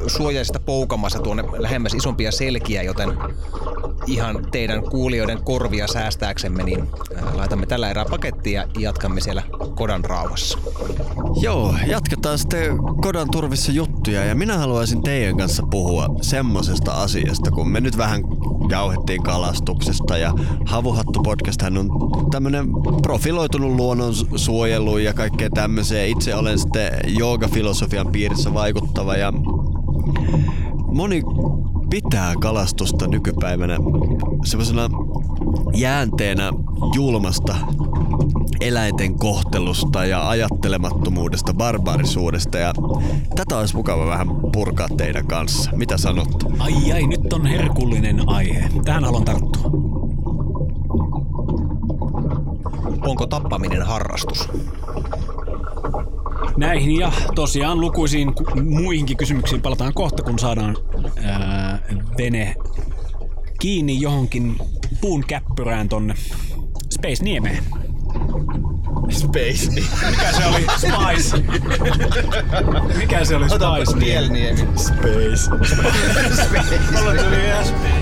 [0.07, 3.17] suojaisesta poukamassa tuonne lähemmäs isompia selkiä, joten
[4.07, 6.87] ihan teidän kuulijoiden korvia säästääksemme, niin
[7.33, 9.43] laitamme tällä erää pakettia ja jatkamme siellä
[9.75, 10.57] Kodan rauhassa.
[11.41, 17.69] Joo, jatketaan sitten Kodan turvissa juttuja ja minä haluaisin teidän kanssa puhua semmosesta asiasta, kun
[17.69, 18.21] me nyt vähän
[18.71, 20.33] jauhettiin kalastuksesta ja
[20.65, 21.89] Havuhattu podcast on
[22.31, 22.67] tämmönen
[23.01, 26.09] profiloitunut luonnon suojelu ja kaikkea tämmöiseen.
[26.09, 29.33] Itse olen sitten joogafilosofian piirissä vaikuttava ja
[30.91, 31.23] moni
[31.89, 33.77] pitää kalastusta nykypäivänä
[34.45, 34.89] semmoisena
[35.73, 36.51] jäänteenä
[36.95, 37.55] julmasta
[38.61, 42.73] eläinten kohtelusta ja ajattelemattomuudesta, barbaarisuudesta ja
[43.35, 45.71] tätä olisi mukava vähän purkaa teidän kanssa.
[45.75, 46.43] Mitä sanot?
[46.59, 48.69] Ai ai, nyt on herkullinen aihe.
[48.85, 49.71] Tähän haluan tarttua.
[53.01, 54.49] Onko tappaminen harrastus?
[56.57, 60.77] Näihin ja tosiaan lukuisiin muihinkin kysymyksiin palataan kohta, kun saadaan
[61.23, 61.79] ää,
[62.17, 62.55] vene
[63.59, 64.55] kiinni johonkin
[65.01, 66.13] puun käppyrään tonne
[66.93, 67.63] Space Niemeen.
[69.21, 69.69] Space
[70.09, 70.65] Mikä se oli?
[70.77, 71.37] Spice.
[72.97, 73.97] Mikä se oli Spice?
[74.29, 74.57] Niemi.
[74.75, 75.49] Space.
[76.91, 78.01] Mulla tuli Space.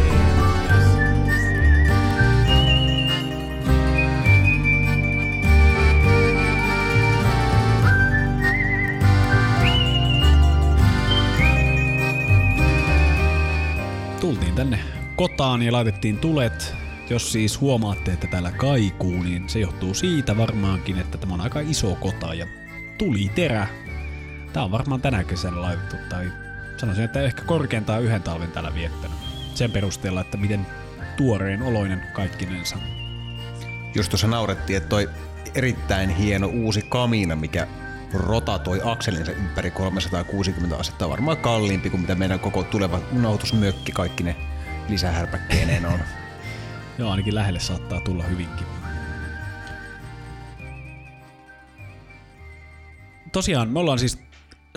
[14.22, 14.80] tultiin tänne
[15.16, 16.76] kotaan ja laitettiin tulet.
[17.10, 21.60] Jos siis huomaatte, että täällä kaikuu, niin se johtuu siitä varmaankin, että tämä on aika
[21.60, 22.48] iso kota ja
[22.98, 23.68] tuli terä.
[24.54, 26.32] Tää on varmaan tänä kesänä laitettu tai
[26.78, 29.18] sanoisin, että ehkä korkeintaan yhden talven täällä viettänyt.
[29.56, 30.66] Sen perusteella, että miten
[31.18, 32.78] tuoreen oloinen kaikkinensa.
[33.96, 35.10] Just tuossa naurettiin, että toi
[35.56, 37.68] erittäin hieno uusi kamiina, mikä
[38.14, 41.10] rotatoi akselinsa ympäri 360 astetta.
[41.10, 44.36] Varmaan kalliimpi kuin mitä meidän koko tuleva nauhoitusmökki kaikki ne
[44.90, 46.00] lisähärpäkkeineen on.
[47.00, 48.66] Joo, ainakin lähelle saattaa tulla hyvinkin.
[53.32, 54.18] Tosiaan, me ollaan siis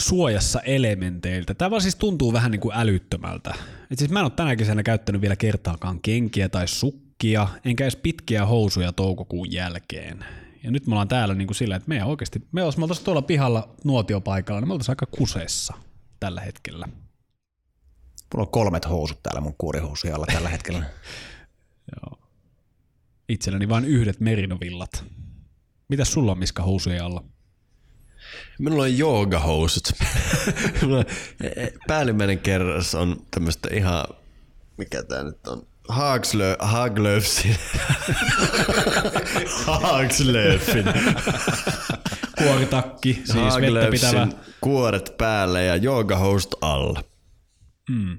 [0.01, 1.55] suojassa elementeiltä.
[1.55, 3.55] Tämä vaan siis tuntuu vähän niin kuin älyttömältä.
[3.91, 7.97] Et siis mä en ole tänä kesänä käyttänyt vielä kertaakaan kenkiä tai sukkia, enkä edes
[7.97, 10.25] pitkiä housuja toukokuun jälkeen.
[10.65, 13.05] Ja nyt me ollaan täällä niin kuin sillä, että me oikeasti, me jos me oltaisiin
[13.05, 15.75] tuolla pihalla nuotiopaikalla, niin me oltaisiin aika kuseessa
[16.21, 16.87] tällä hetkellä.
[18.35, 20.85] Mulla on kolmet housut täällä mun kuurihousujen alla tällä hetkellä.
[21.97, 22.19] Joo.
[23.29, 25.05] Itselläni vain yhdet merinovillat.
[25.89, 27.25] Mitäs sulla on Miska housujen alla?
[28.59, 29.85] Minulla on joogahousut.
[31.89, 34.05] Päällimmäinen kerras on tämmöistä ihan,
[34.79, 37.57] mikä tää nyt on, Hagslö, Haglöfsin.
[39.67, 40.85] Hagslöfin.
[42.39, 44.29] Kuoritakki, siis vettä pitävä.
[44.61, 47.05] kuoret päälle ja joogahousut alla.
[47.91, 48.19] Mm.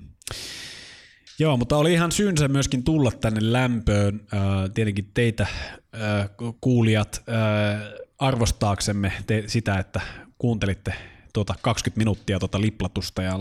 [1.39, 4.27] Joo, mutta oli ihan syynsä myöskin tulla tänne lämpöön.
[4.33, 4.39] Äh,
[4.73, 6.29] tietenkin teitä äh,
[6.61, 7.81] kuulijat äh,
[8.19, 10.01] arvostaaksemme te, sitä, että
[10.37, 10.93] kuuntelitte
[11.33, 13.39] tuota 20 minuuttia tuota liplatusta ja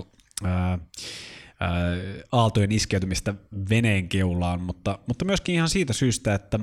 [2.33, 3.35] aaltojen iskeytymistä
[3.71, 6.61] veneen keulaan, mutta, mutta myöskin ihan siitä syystä, että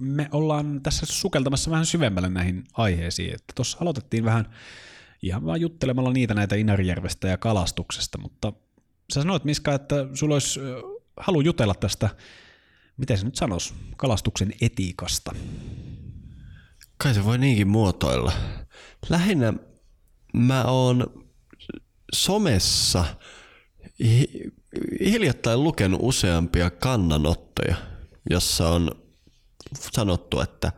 [0.00, 3.36] me ollaan tässä sukeltamassa vähän syvemmälle näihin aiheisiin.
[3.54, 4.46] Tuossa aloitettiin vähän
[5.22, 8.52] ihan vaan juttelemalla niitä näitä Inarijärvestä ja kalastuksesta, mutta
[9.12, 10.60] sä sanoit Miska, että sulla olisi
[11.16, 12.10] halu jutella tästä
[13.00, 15.34] miten se nyt sanoisi, kalastuksen etiikasta.
[16.96, 18.32] Kai se voi niinkin muotoilla.
[19.08, 19.54] Lähinnä
[20.34, 21.24] mä oon
[22.14, 23.04] somessa
[25.00, 27.76] hiljattain lukenut useampia kannanottoja,
[28.30, 28.90] jossa on
[29.92, 30.72] sanottu, että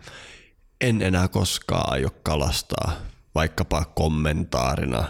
[0.81, 2.93] en enää koskaan aio kalastaa,
[3.35, 5.05] vaikkapa kommentaarina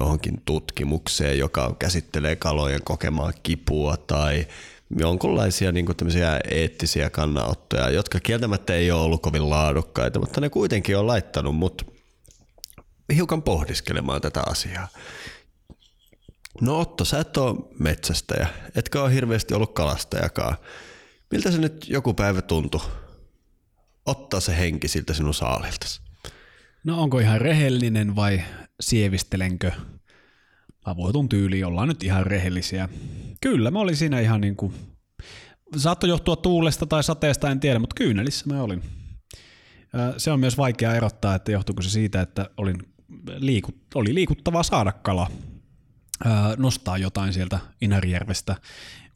[0.00, 4.46] johonkin tutkimukseen, joka käsittelee kalojen kokemaa kipua tai
[4.98, 5.86] jonkunlaisia niin
[6.50, 11.92] eettisiä kannanottoja, jotka kieltämättä ei ole ollut kovin laadukkaita, mutta ne kuitenkin on laittanut mut
[13.14, 14.88] hiukan pohdiskelemaan tätä asiaa.
[16.60, 20.56] No Otto, sä et ole metsästäjä, etkä ole hirveästi ollut kalastajakaan.
[21.30, 22.80] Miltä se nyt joku päivä tuntui
[24.06, 26.00] ottaa se henki siltä sinun saaliltasi?
[26.84, 28.42] No onko ihan rehellinen vai
[28.82, 29.72] sievistelenkö
[30.84, 32.88] avoitun tyyli, ollaan nyt ihan rehellisiä.
[33.40, 34.74] Kyllä, mä olin siinä ihan niin kuin,
[35.76, 38.82] saattoi johtua tuulesta tai sateesta, en tiedä, mutta kyynelissä mä olin.
[40.16, 42.76] Se on myös vaikea erottaa, että johtuuko se siitä, että olin
[43.36, 45.30] liiku, oli liikuttavaa saada kala,
[46.56, 48.56] nostaa jotain sieltä Inarijärvestä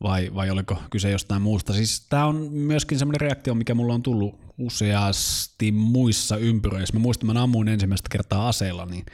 [0.02, 1.72] vai, vai oliko kyse jostain muusta.
[1.72, 6.94] Siis tämä on myöskin semmoinen reaktio, mikä mulla on tullut useasti muissa ympyröissä.
[6.94, 9.06] Mä muistan, mä ammuin ensimmäistä kertaa aseella, niin,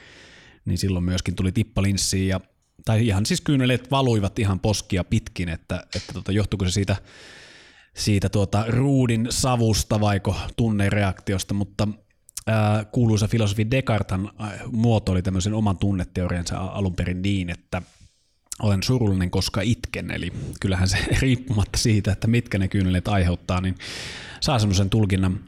[0.65, 2.39] niin silloin myöskin tuli tippalinssiin ja
[2.85, 6.95] tai ihan siis kyyneleet valuivat ihan poskia pitkin, että, että tota, johtuuko se siitä,
[7.95, 11.87] siitä tuota ruudin savusta vaiko tunnereaktiosta, mutta
[12.47, 14.31] ää, kuuluisa filosofi Descarteshan
[14.71, 17.81] muotoili tämmöisen oman tunneteoriansa alun perin niin, että
[18.61, 23.75] olen surullinen, koska itken, eli kyllähän se riippumatta siitä, että mitkä ne kyyneleet aiheuttaa, niin
[24.41, 25.39] saa semmoisen tulkinnan.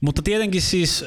[0.00, 1.04] Mutta tietenkin siis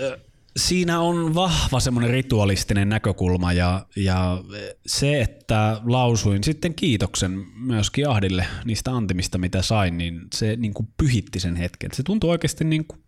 [0.58, 4.44] siinä on vahva semmoinen ritualistinen näkökulma ja, ja
[4.86, 10.88] se, että lausuin sitten kiitoksen myöskin Ahdille niistä antimista, mitä sain, niin se niin kuin
[10.98, 11.90] pyhitti sen hetken.
[11.94, 13.02] Se tuntui oikeasti niin kuin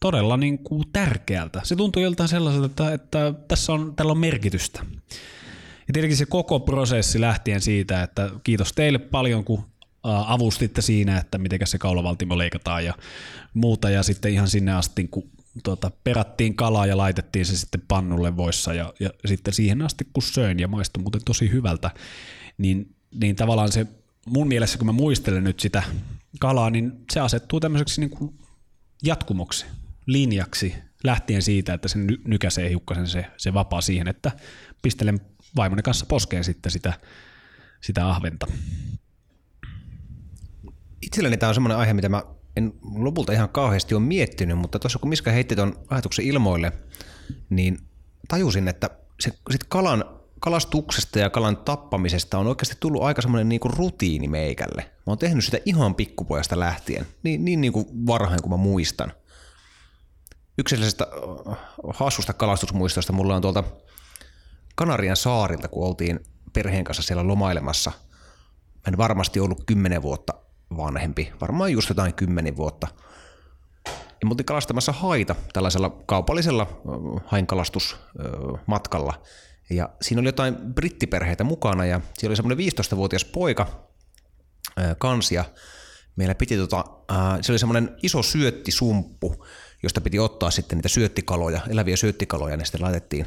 [0.00, 1.60] todella niin kuin tärkeältä.
[1.64, 4.80] Se tuntui joltain sellaiselta, että, että tässä on, tällä on merkitystä.
[5.88, 9.64] Ja tietenkin se koko prosessi lähtien siitä, että kiitos teille paljon, kun
[10.02, 12.94] avustitte siinä, että miten se kaulavaltimo leikataan ja
[13.54, 15.30] muuta, ja sitten ihan sinne asti, kun
[15.62, 20.22] tuota, perattiin kalaa ja laitettiin se sitten pannulle voissa, ja, ja sitten siihen asti, kun
[20.22, 21.90] söin ja maistui muuten tosi hyvältä,
[22.58, 23.86] niin, niin tavallaan se
[24.26, 25.82] mun mielessä, kun mä muistelen nyt sitä
[26.40, 28.38] kalaa, niin se asettuu tämmöiseksi niin kuin
[29.02, 29.66] jatkumoksi,
[30.06, 34.32] linjaksi, lähtien siitä, että se nykäsee hiukkasen se, se vapaa siihen, että
[34.82, 35.20] pistelen
[35.56, 36.92] vaimoni kanssa poskeen sitten sitä,
[37.80, 38.46] sitä ahventa.
[41.02, 42.22] Itselleni tämä on semmoinen aihe, mitä mä
[42.58, 46.72] en lopulta ihan kauheasti ole miettinyt, mutta tuossa kun Miska heitti tuon ajatuksen ilmoille,
[47.50, 47.78] niin
[48.28, 48.90] tajusin, että
[49.20, 50.04] se sit kalan,
[50.40, 54.82] kalastuksesta ja kalan tappamisesta on oikeasti tullut aika semmoinen niinku rutiini meikälle.
[54.82, 59.12] Mä oon tehnyt sitä ihan pikkupojasta lähtien, niin, niin niinku varhain kuin mä muistan.
[60.58, 61.06] Yksi sellaisesta
[61.48, 61.58] äh,
[61.94, 63.64] hassusta kalastusmuistosta mulla on tuolta
[64.74, 66.20] Kanarian saarilta, kun oltiin
[66.52, 67.92] perheen kanssa siellä lomailemassa.
[68.74, 70.34] Mä en varmasti ollut kymmenen vuotta
[70.76, 72.88] vanhempi, varmaan just jotain kymmenen vuotta.
[74.20, 76.80] Ja me kalastamassa haita tällaisella kaupallisella
[77.26, 79.22] hainkalastusmatkalla.
[79.70, 83.88] Ja siinä oli jotain brittiperheitä mukana ja siellä oli semmoinen 15-vuotias poika
[84.98, 85.44] kansia.
[86.16, 86.84] Meillä piti tota,
[87.40, 89.46] se oli semmoinen iso syöttisumppu,
[89.82, 93.26] josta piti ottaa sitten niitä syöttikaloja, eläviä syöttikaloja, ne sitten laitettiin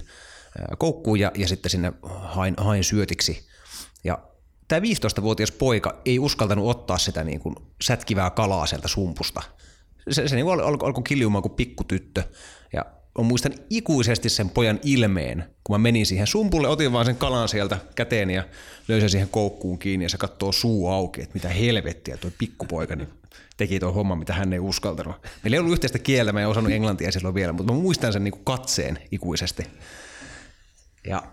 [0.78, 3.48] koukkuun ja, ja sitten sinne hain, hain syötiksi.
[4.04, 4.18] Ja
[4.72, 9.42] tämä 15-vuotias poika ei uskaltanut ottaa sitä niin kuin sätkivää kalaa sieltä sumpusta.
[10.10, 12.24] Se, se niin alkoi alko, kiljumaan kuin pikkutyttö.
[12.74, 12.86] Ja
[13.18, 17.50] mä muistan ikuisesti sen pojan ilmeen, kun mä menin siihen sumpulle, otin vaan sen kalan
[17.50, 18.44] sieltä käteen ja
[18.88, 23.10] löysin siihen koukkuun kiinni ja se katsoo suu auki, että mitä helvettiä tuo pikkupoika niin
[23.58, 25.16] teki tuon homman, mitä hän ei uskaltanut.
[25.44, 28.24] Meillä ei ollut yhteistä kieltä, mä en osannut englantia silloin vielä, mutta mä muistan sen
[28.24, 29.68] niin kuin katseen ikuisesti.
[31.08, 31.24] Ja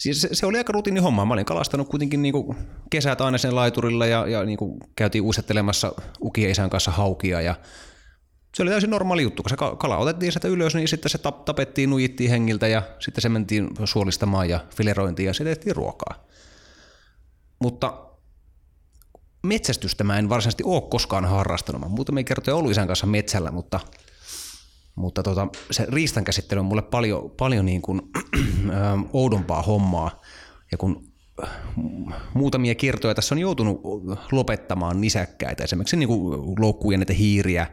[0.00, 1.24] siis se, se oli aika rutiini homma.
[1.24, 2.56] Mä olin kalastanut kuitenkin niin kuin
[2.90, 7.54] kesät aina sen laiturilla ja, ja niin kuin käytiin uisettelemassa ukien isän kanssa haukia ja
[8.54, 11.90] se oli täysin normaali juttu, kun se kala otettiin sieltä ylös, niin sitten se tapettiin,
[11.90, 16.24] nujittiin hengiltä ja sitten se mentiin suolistamaan ja filerointiin ja sitten tehtiin ruokaa.
[17.58, 18.06] Mutta
[19.42, 21.80] metsästystä mä en varsinaisesti ole koskaan harrastanut.
[21.80, 23.80] Mä muutamia kertoja ollut isän kanssa metsällä, mutta
[24.94, 28.02] mutta tota, se riistan käsittely on mulle paljon, paljon niin kuin,
[29.12, 30.20] oudompaa hommaa.
[30.72, 31.50] Ja kun äh,
[32.34, 33.80] muutamia kertoja tässä on joutunut
[34.32, 37.66] lopettamaan nisäkkäitä, esimerkiksi niin kuin loukkujen näitä hiiriä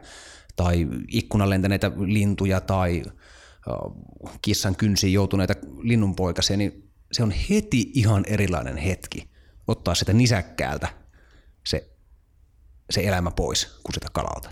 [0.56, 3.92] tai ikkunan lentäneitä lintuja tai äh,
[4.42, 9.30] kissan kynsiin joutuneita linnunpoikasia, niin se on heti ihan erilainen hetki
[9.68, 10.88] ottaa sitä nisäkkäältä
[11.66, 11.90] se
[12.90, 14.50] se elämä pois kuin sitä kalalta.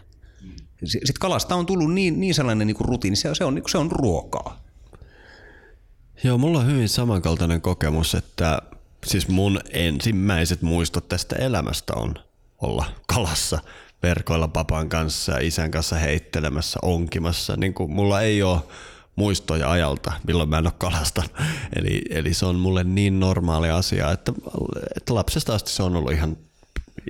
[0.85, 3.79] Sitten kalasta on tullut niin, niin sellainen niin kuin rutiini, se on, se on, se
[3.79, 4.67] on ruokaa.
[6.25, 8.59] Joo, mulla on hyvin samankaltainen kokemus, että
[9.07, 12.15] siis mun ensimmäiset muistot tästä elämästä on
[12.59, 13.59] olla kalassa
[14.03, 17.57] verkoilla papan kanssa isän kanssa heittelemässä, onkimassa.
[17.57, 18.61] Niin kuin mulla ei ole
[19.17, 21.23] muistoja ajalta, milloin mä en ole kalasta.
[21.77, 24.33] Eli, eli se on mulle niin normaali asia, että,
[24.97, 26.37] että lapsesta asti se on ollut ihan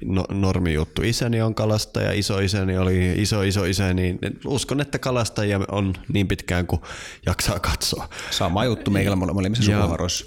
[0.05, 1.03] no, normi juttu.
[1.03, 4.19] Isäni on kalastaja, isoisäni oli iso iso isäni.
[4.47, 6.83] Uskon, että kalastajia on niin pitkään kuin
[7.27, 8.09] jaksaa katsoa.
[8.31, 10.27] Sama juttu meillä molemmissa sukuharoissa.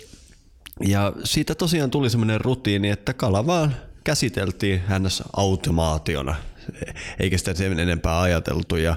[0.86, 6.36] Ja siitä tosiaan tuli semmoinen rutiini, että kala vaan käsiteltiin hänestä automaationa,
[7.20, 8.76] eikä sitä sen enempää ajateltu.
[8.76, 8.96] Ja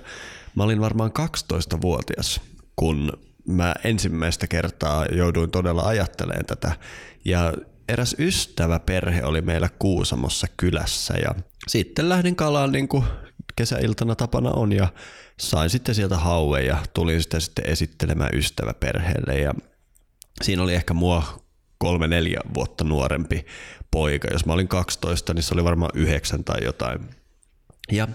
[0.55, 2.41] mä olin varmaan 12-vuotias,
[2.77, 3.13] kun
[3.47, 6.73] mä ensimmäistä kertaa jouduin todella ajattelemaan tätä.
[7.25, 7.53] Ja
[7.93, 11.35] eräs ystävä perhe oli meillä Kuusamossa kylässä ja
[11.69, 13.05] sitten lähdin kalaan niin kuin
[13.57, 14.89] kesäiltana tapana on ja
[15.41, 19.55] sain sitten sieltä hauen ja tulin sitä sitten esittelemään ystäväperheelle ja
[20.43, 21.43] siinä oli ehkä mua
[21.79, 23.47] kolme neljä vuotta nuorempi
[23.91, 24.29] poika.
[24.33, 27.01] Jos mä olin 12, niin se oli varmaan yhdeksän tai jotain.
[27.93, 28.09] Ja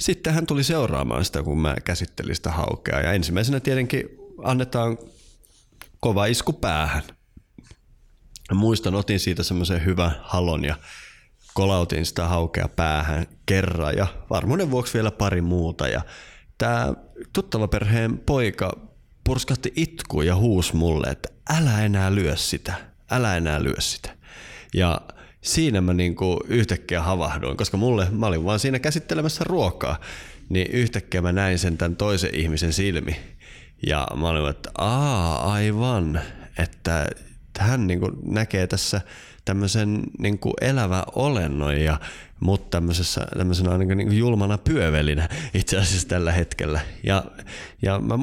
[0.00, 3.00] sitten hän tuli seuraamaan sitä, kun mä käsittelin sitä haukea.
[3.00, 4.08] Ja ensimmäisenä tietenkin
[4.44, 4.98] annetaan
[6.00, 7.02] kova isku päähän.
[8.54, 10.76] Muistan, otin siitä semmoisen hyvän halon ja
[11.54, 15.88] kolautin sitä haukea päähän kerran ja varmuuden vuoksi vielä pari muuta.
[15.88, 16.00] Ja
[16.58, 16.94] tämä
[17.32, 18.78] tuttava perheen poika
[19.24, 22.74] purskahti itkuun ja huus mulle, että älä enää lyö sitä,
[23.10, 24.16] älä enää lyö sitä.
[24.74, 25.00] Ja
[25.40, 30.00] siinä mä niinku yhtäkkiä havahduin, koska mulle, mä olin vaan siinä käsittelemässä ruokaa,
[30.48, 33.16] niin yhtäkkiä mä näin sen tämän toisen ihmisen silmi.
[33.86, 36.20] Ja mä olin, että aa, aivan,
[36.58, 37.06] että
[37.58, 39.00] hän niinku näkee tässä
[39.44, 42.00] tämmöisen niin kuin elävä olennon ja
[42.40, 46.80] mut tämmöisessä, tämmöisenä niin kuin, niin kuin julmana pyövelinä itse asiassa tällä hetkellä.
[47.02, 47.24] Ja,
[47.82, 48.18] ja mä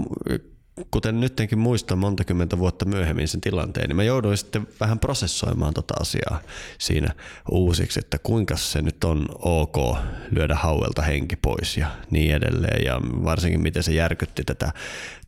[0.92, 5.74] kuten nytkin muistan monta kymmentä vuotta myöhemmin sen tilanteen, niin mä jouduin sitten vähän prosessoimaan
[5.74, 6.42] tota asiaa
[6.80, 7.14] siinä
[7.52, 9.98] uusiksi, että kuinka se nyt on ok
[10.32, 12.86] lyödä hauelta henki pois ja niin edelleen.
[12.86, 14.72] Ja varsinkin miten se järkytti tätä,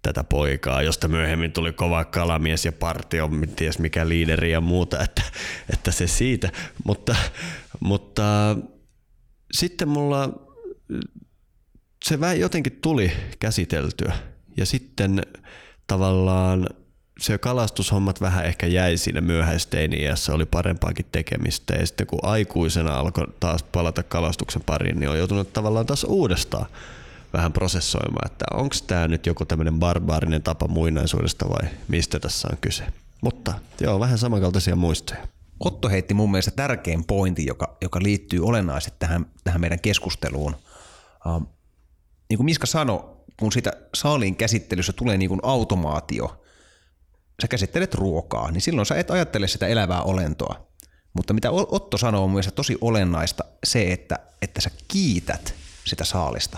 [0.02, 5.22] tätä poikaa, josta myöhemmin tuli kova kalamies ja partio, ties mikä liideri ja muuta, että,
[5.74, 6.50] että se siitä.
[6.84, 7.16] Mutta,
[7.80, 8.58] mutta
[9.52, 10.48] sitten mulla
[12.06, 14.14] se jotenkin tuli käsiteltyä
[14.58, 15.22] ja sitten
[15.88, 16.70] tavallaan
[17.20, 21.76] se kalastushommat vähän ehkä jäi siinä myöhäisteini-iässä, oli parempaakin tekemistä.
[21.76, 26.66] Ja sitten kun aikuisena alkoi taas palata kalastuksen pariin, niin on joutunut tavallaan taas uudestaan
[27.34, 32.58] vähän prosessoimaan, että onko tämä nyt joku tämmöinen barbaarinen tapa muinaisuudesta vai mistä tässä on
[32.62, 32.84] kyse.
[33.22, 35.28] Mutta joo, vähän samankaltaisia muistoja.
[35.60, 40.56] Otto heitti mun mielestä tärkein pointti, joka, joka liittyy olennaisesti tähän, tähän meidän keskusteluun.
[41.26, 41.48] Uh,
[42.30, 46.44] niin kuin Miska sanoi, kun siitä saaliin käsittelyssä tulee niin kuin automaatio,
[47.42, 50.68] sä käsittelet ruokaa, niin silloin sä et ajattele sitä elävää olentoa.
[51.14, 55.54] Mutta mitä Otto sanoo on myös tosi olennaista se, että, että sä kiität
[55.86, 56.58] sitä saalista.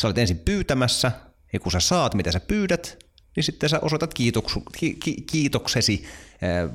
[0.00, 1.12] Sä olet ensin pyytämässä,
[1.52, 2.98] ja kun sä saat mitä sä pyydät,
[3.36, 6.04] niin sitten sä osoitat kiitoksu, ki, ki, kiitoksesi
[6.42, 6.68] ää,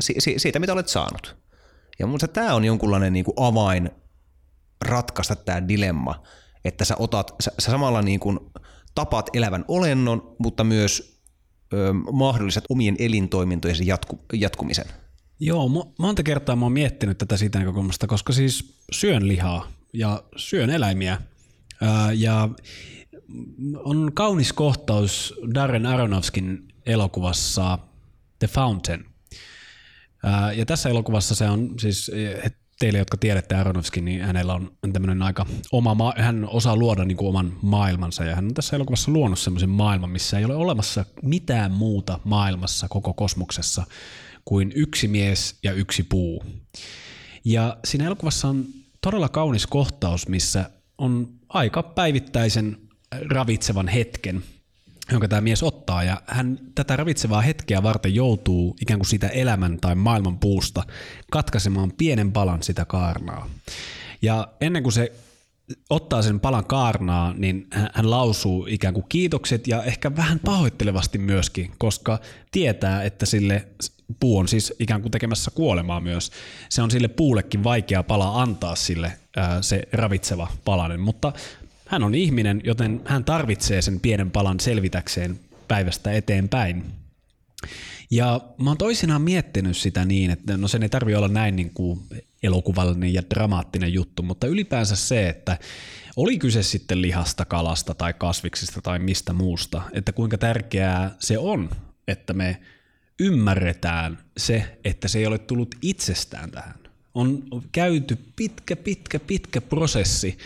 [0.00, 1.36] si, si, siitä, mitä olet saanut.
[1.98, 3.90] Ja mun tämä on jonkunlainen niin kuin avain
[4.84, 6.22] ratkaista tämä dilemma,
[6.64, 8.40] että sä, otat, sä, sä samalla niin kuin
[8.94, 11.20] tapaat elävän olennon, mutta myös
[11.72, 14.86] ö, mahdolliset omien elintoimintojen jatku, jatkumisen.
[15.40, 20.70] Joo, monta kertaa mä oon miettinyt tätä siitä näkökulmasta, koska siis syön lihaa ja syön
[20.70, 21.20] eläimiä.
[21.82, 22.48] Ää, ja
[23.74, 27.78] on kaunis kohtaus Darren Aronofskin elokuvassa
[28.38, 29.04] The Fountain.
[30.24, 32.10] Ää, ja tässä elokuvassa se on siis,
[32.84, 37.16] teille, jotka tiedätte Aronofsky, niin hänellä on tämmöinen aika oma, ma- hän osaa luoda niin
[37.16, 41.04] kuin oman maailmansa ja hän on tässä elokuvassa luonut semmoisen maailman, missä ei ole olemassa
[41.22, 43.86] mitään muuta maailmassa koko kosmoksessa
[44.44, 46.44] kuin yksi mies ja yksi puu.
[47.44, 48.64] Ja siinä elokuvassa on
[49.00, 52.76] todella kaunis kohtaus, missä on aika päivittäisen
[53.30, 54.42] ravitsevan hetken
[55.12, 59.78] jonka tämä mies ottaa, ja hän tätä ravitsevaa hetkeä varten joutuu ikään kuin sitä elämän
[59.80, 60.82] tai maailman puusta
[61.30, 63.50] katkaisemaan pienen palan sitä kaarnaa.
[64.22, 65.12] Ja ennen kuin se
[65.90, 71.72] ottaa sen palan kaarnaa, niin hän lausuu ikään kuin kiitokset ja ehkä vähän pahoittelevasti myöskin,
[71.78, 73.68] koska tietää, että sille
[74.20, 76.30] puu on siis ikään kuin tekemässä kuolemaa myös.
[76.68, 79.12] Se on sille puullekin vaikea pala antaa sille
[79.60, 81.32] se ravitseva palanen, mutta
[81.86, 86.84] hän on ihminen, joten hän tarvitsee sen pienen palan selvitäkseen päivästä eteenpäin.
[88.10, 91.70] Ja mä oon toisinaan miettinyt sitä niin, että no sen ei tarvi olla näin niin
[91.74, 92.00] kuin
[92.42, 95.58] elokuvallinen ja dramaattinen juttu, mutta ylipäänsä se, että
[96.16, 101.70] oli kyse sitten lihasta, kalasta tai kasviksista tai mistä muusta, että kuinka tärkeää se on,
[102.08, 102.60] että me
[103.20, 106.74] ymmärretään se, että se ei ole tullut itsestään tähän.
[107.14, 110.38] On käyty pitkä, pitkä, pitkä prosessi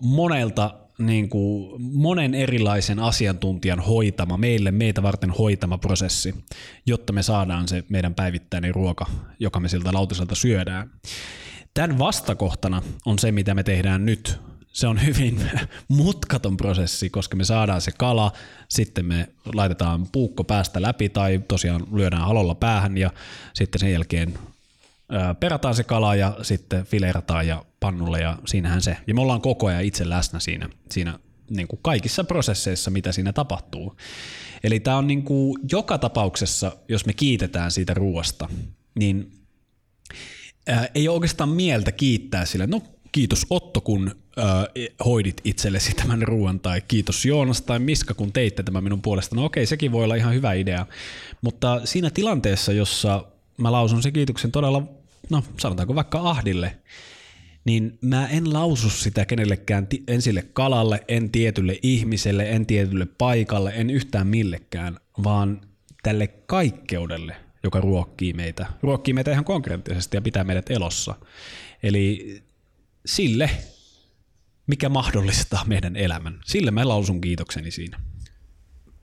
[0.00, 6.34] monelta niin kuin monen erilaisen asiantuntijan hoitama, meille meitä varten hoitama prosessi,
[6.86, 9.06] jotta me saadaan se meidän päivittäinen ruoka,
[9.38, 10.90] joka me siltä lautiselta syödään.
[11.74, 14.40] Tämän vastakohtana on se, mitä me tehdään nyt.
[14.72, 15.50] Se on hyvin
[15.88, 18.32] mutkaton prosessi, koska me saadaan se kala,
[18.68, 23.10] sitten me laitetaan puukko päästä läpi tai tosiaan lyödään halolla päähän ja
[23.54, 24.34] sitten sen jälkeen
[25.40, 28.96] perataan se kala ja sitten fileerataan ja pannulle ja siinähän se.
[29.06, 31.18] Ja me ollaan koko ajan itse läsnä siinä, siinä
[31.50, 33.96] niin kuin kaikissa prosesseissa, mitä siinä tapahtuu.
[34.64, 38.48] Eli tämä on niin kuin joka tapauksessa, jos me kiitetään siitä ruoasta,
[38.98, 39.30] niin
[40.66, 42.82] ää, ei ole oikeastaan mieltä kiittää sille, no
[43.12, 44.66] kiitos Otto, kun ää,
[45.04, 49.36] hoidit itsellesi tämän ruoan, tai kiitos Joonas tai Miska, kun teitte tämän minun puolesta.
[49.36, 50.86] No okei, sekin voi olla ihan hyvä idea,
[51.40, 53.24] mutta siinä tilanteessa, jossa
[53.56, 54.97] mä lausun se kiitoksen todella,
[55.30, 56.78] no sanotaanko vaikka Ahdille,
[57.64, 63.72] niin mä en lausu sitä kenellekään, en sille kalalle, en tietylle ihmiselle, en tietylle paikalle,
[63.76, 65.60] en yhtään millekään, vaan
[66.02, 68.66] tälle kaikkeudelle, joka ruokkii meitä.
[68.82, 71.14] Ruokkii meitä ihan konkreettisesti ja pitää meidät elossa.
[71.82, 72.36] Eli
[73.06, 73.50] sille,
[74.66, 76.40] mikä mahdollistaa meidän elämän.
[76.44, 78.00] Sille mä lausun kiitokseni siinä.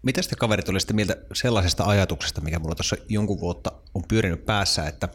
[0.01, 4.87] Mitä te kaverit olisitte mieltä sellaisesta ajatuksesta, mikä mulla tuossa jonkun vuotta on pyörinyt päässä,
[4.87, 5.09] että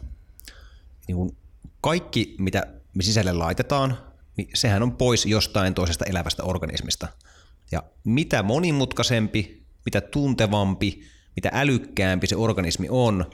[1.07, 1.37] niin kuin
[1.81, 3.97] kaikki, mitä me sisälle laitetaan,
[4.37, 7.07] niin sehän on pois jostain toisesta elävästä organismista.
[7.71, 11.01] Ja mitä monimutkaisempi, mitä tuntevampi,
[11.35, 13.25] mitä älykkäämpi se organismi on,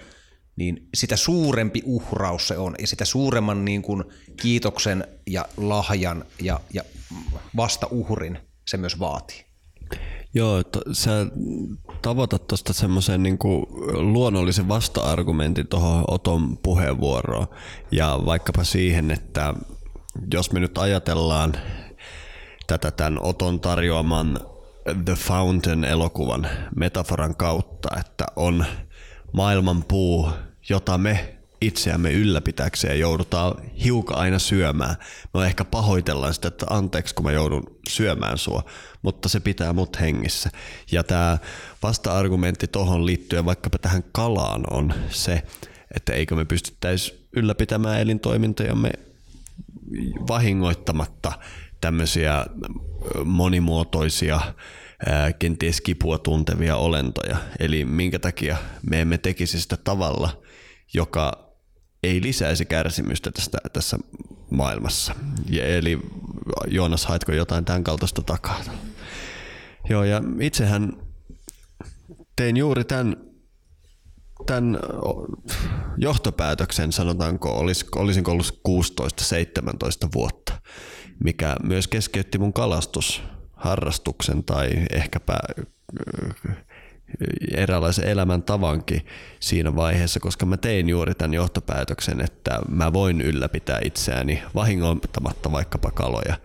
[0.56, 4.04] niin sitä suurempi uhraus se on ja sitä suuremman niin kuin
[4.42, 6.84] kiitoksen ja lahjan ja, ja
[7.56, 9.47] vastauhrin se myös vaatii.
[10.38, 11.12] Joo, että sä
[12.02, 13.38] tavoitat tuosta semmoisen niin
[13.94, 17.48] luonnollisen vasta-argumentin tuohon Oton puheenvuoroon.
[17.92, 19.54] Ja vaikkapa siihen, että
[20.34, 21.54] jos me nyt ajatellaan
[22.68, 24.40] tätä tämän Oton tarjoaman
[25.06, 28.66] The Fountain-elokuvan metaforan kautta, että on
[29.34, 30.30] maailman puu,
[30.70, 34.96] jota me itseämme ylläpitäkseen joudutaan hiukan aina syömään.
[35.34, 38.64] Me ehkä pahoitellaan sitä, että anteeksi kun mä joudun syömään sua,
[39.02, 40.50] mutta se pitää mut hengissä.
[40.92, 41.38] Ja tämä
[41.84, 45.44] vasta-argumentti tuohon liittyen vaikkapa tähän kalaan on se,
[45.96, 48.92] että eikö me pystyttäisi ylläpitämään elintoimintojamme
[50.28, 51.32] vahingoittamatta
[51.82, 52.46] tämmöisiä
[53.26, 54.40] monimuotoisia
[55.40, 57.38] kenties kipua tuntevia olentoja.
[57.60, 58.58] Eli minkä takia
[58.90, 60.42] me emme tekisi sitä tavalla,
[60.94, 61.47] joka
[62.04, 63.98] ei lisäisi kärsimystä tästä, tässä
[64.52, 65.16] maailmassa.
[65.50, 66.00] Ja eli
[66.68, 68.62] Joonas, haetko jotain tämän kaltaista takaa?
[69.90, 70.94] Joo, ja itsehän
[72.36, 73.16] tein juuri tämän,
[74.46, 74.80] tämän
[75.98, 78.62] johtopäätöksen, sanotaanko, olis, olisinko ollut
[80.06, 80.62] 16-17 vuotta,
[81.24, 85.40] mikä myös keskeytti mun kalastusharrastuksen tai ehkäpä
[87.54, 89.06] eräänlaisen elämäntavankin
[89.40, 95.92] siinä vaiheessa, koska mä tein juuri tämän johtopäätöksen, että mä voin ylläpitää itseäni vahingoittamatta vaikkapa
[95.92, 96.38] kaloja.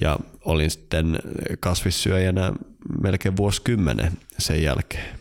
[0.00, 1.18] Ja olin sitten
[1.60, 2.52] kasvissyöjänä
[3.02, 5.18] melkein vuosikymmenen sen jälkeen.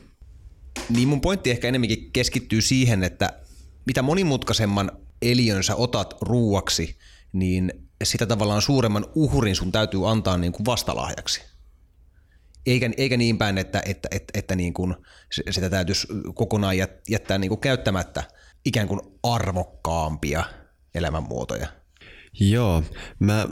[0.90, 3.34] Niin mun pointti ehkä enemmänkin keskittyy siihen, että
[3.86, 4.92] mitä monimutkaisemman
[5.22, 6.98] eliönsä otat ruuaksi,
[7.34, 7.74] niin
[8.04, 11.57] sitä tavallaan suuremman uhrin sun täytyy antaa niin kuin vastalahjaksi
[12.68, 14.96] eikä, eikä niin päin, että, että, että, että niin kuin
[15.50, 16.78] sitä täytyisi kokonaan
[17.10, 18.24] jättää niin kuin käyttämättä
[18.66, 20.44] ikään kuin arvokkaampia
[20.96, 21.68] elämänmuotoja.
[22.40, 22.84] Joo,
[23.20, 23.48] mä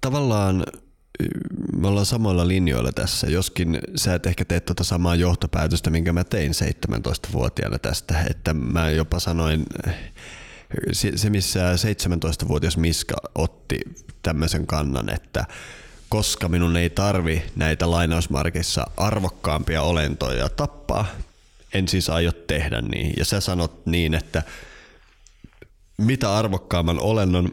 [0.00, 0.64] tavallaan
[1.76, 6.24] me ollaan samoilla linjoilla tässä, joskin sä et ehkä tee tuota samaa johtopäätöstä, minkä mä
[6.24, 9.66] tein 17-vuotiaana tästä, että mä jopa sanoin,
[10.92, 13.80] se missä 17-vuotias Miska otti
[14.22, 15.44] tämmöisen kannan, että
[16.14, 21.06] koska minun ei tarvi näitä lainausmarkissa arvokkaampia olentoja tappaa,
[21.72, 23.14] en siis aio tehdä niin.
[23.16, 24.42] Ja sä sanot niin, että
[25.98, 27.50] mitä arvokkaamman olennon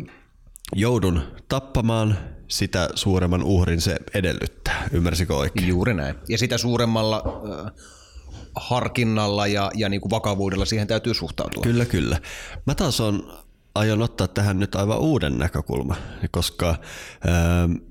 [0.75, 4.89] joudun tappamaan, sitä suuremman uhrin se edellyttää.
[4.91, 5.67] Ymmärsikö oikein?
[5.67, 6.15] Juuri näin.
[6.29, 7.23] Ja sitä suuremmalla
[7.65, 7.71] äh,
[8.55, 11.63] harkinnalla ja, ja niin kuin vakavuudella siihen täytyy suhtautua.
[11.63, 12.19] Kyllä, kyllä.
[12.67, 13.33] Mä taas on,
[13.75, 15.97] aion ottaa tähän nyt aivan uuden näkökulman,
[16.31, 17.90] koska äh,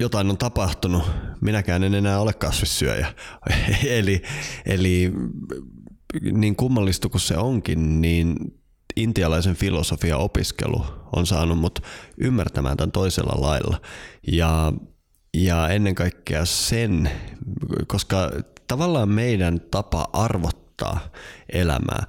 [0.00, 1.02] jotain on tapahtunut.
[1.40, 3.14] Minäkään en enää ole kasvissyöjä.
[3.98, 4.22] eli,
[4.66, 5.12] eli
[6.32, 8.36] niin kummallista kuin se onkin, niin
[8.96, 10.84] intialaisen filosofian opiskelu
[11.16, 11.78] on saanut mut
[12.18, 13.80] ymmärtämään tämän toisella lailla.
[14.32, 14.72] Ja,
[15.34, 17.10] ja ennen kaikkea sen,
[17.86, 18.30] koska
[18.68, 20.61] tavallaan meidän tapa arvottaa
[21.52, 22.06] elämää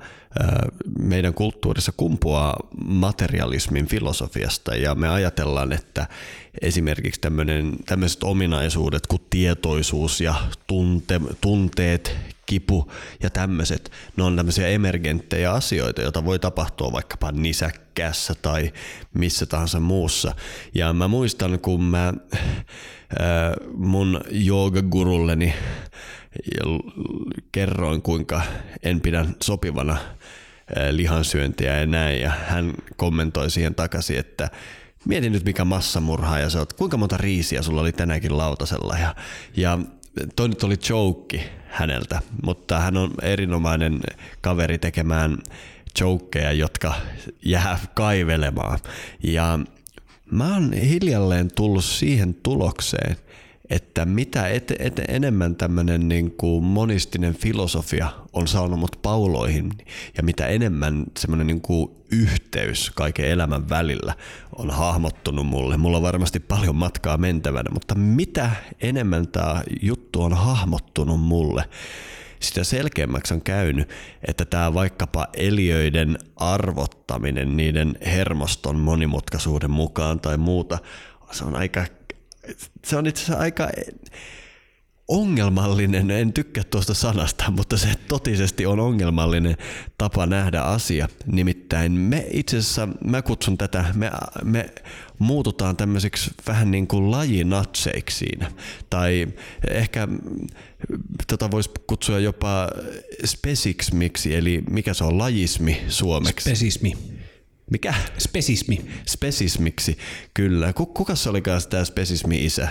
[0.99, 6.07] meidän kulttuurissa kumpuaa materialismin filosofiasta ja me ajatellaan, että
[6.61, 7.22] esimerkiksi
[7.86, 10.36] tämmöiset ominaisuudet kuin tietoisuus ja
[10.68, 12.91] tunte, tunteet, kipu
[13.24, 18.74] ja tämmöiset, ne on tämmöisiä emergenttejä asioita, joita voi tapahtua vaikkapa nisäkkäässä tai
[19.14, 20.36] missä tahansa muussa.
[20.74, 22.14] Ja mä muistan, kun mä
[23.74, 25.53] mun joogagurulleni
[27.52, 28.42] kerroin, kuinka
[28.84, 29.98] en pidä sopivana
[30.92, 34.50] lihansyöntiä ja näin, ja hän kommentoi siihen takaisin, että
[35.06, 38.98] mietin nyt mikä massamurha ja se on, kuinka monta riisiä sulla oli tänäkin lautasella.
[38.98, 39.16] Ja,
[39.58, 39.80] ja
[40.36, 44.00] toi nyt oli joke häneltä, mutta hän on erinomainen
[44.42, 45.38] kaveri tekemään
[46.00, 46.94] jokeja, jotka
[47.46, 48.80] jää kaivelemaan.
[49.24, 49.60] Ja
[50.32, 53.16] mä oon hiljalleen tullut siihen tulokseen,
[53.74, 59.72] että mitä et, et, enemmän tämmöinen niin kuin monistinen filosofia on saanut mut pauloihin
[60.18, 64.16] ja mitä enemmän semmoinen niin kuin yhteys kaiken elämän välillä
[64.56, 65.78] on hahmottunut mulle.
[65.78, 68.50] Mulla on varmasti paljon matkaa mentävänä, mutta mitä
[68.82, 71.64] enemmän tämä juttu on hahmottunut mulle,
[72.40, 73.90] sitä selkeämmäksi on käynyt,
[74.28, 80.78] että tämä vaikkapa eliöiden arvottaminen niiden hermoston monimutkaisuuden mukaan tai muuta,
[81.32, 81.86] se on aika
[82.86, 83.70] se on itse asiassa aika
[85.08, 89.58] ongelmallinen, en tykkää tuosta sanasta, mutta se totisesti on ongelmallinen
[89.98, 91.08] tapa nähdä asia.
[91.26, 94.12] Nimittäin me itse asiassa, mä kutsun tätä, me,
[94.44, 94.70] me
[95.20, 98.52] muututaan tämmöisiksi vähän niin kuin lajinatseiksi siinä.
[98.89, 99.28] Tai
[99.70, 100.08] ehkä
[101.28, 102.70] tota voisi kutsua jopa
[103.26, 106.50] spesiksmiksi, eli mikä se on lajismi suomeksi?
[106.50, 106.94] Spesismi.
[107.72, 107.93] Mikä?
[108.18, 108.86] Spesismi.
[109.07, 109.97] Spesismiksi,
[110.34, 110.74] kyllä.
[110.74, 112.68] Kuka se olikaan tämä spesismi-isä?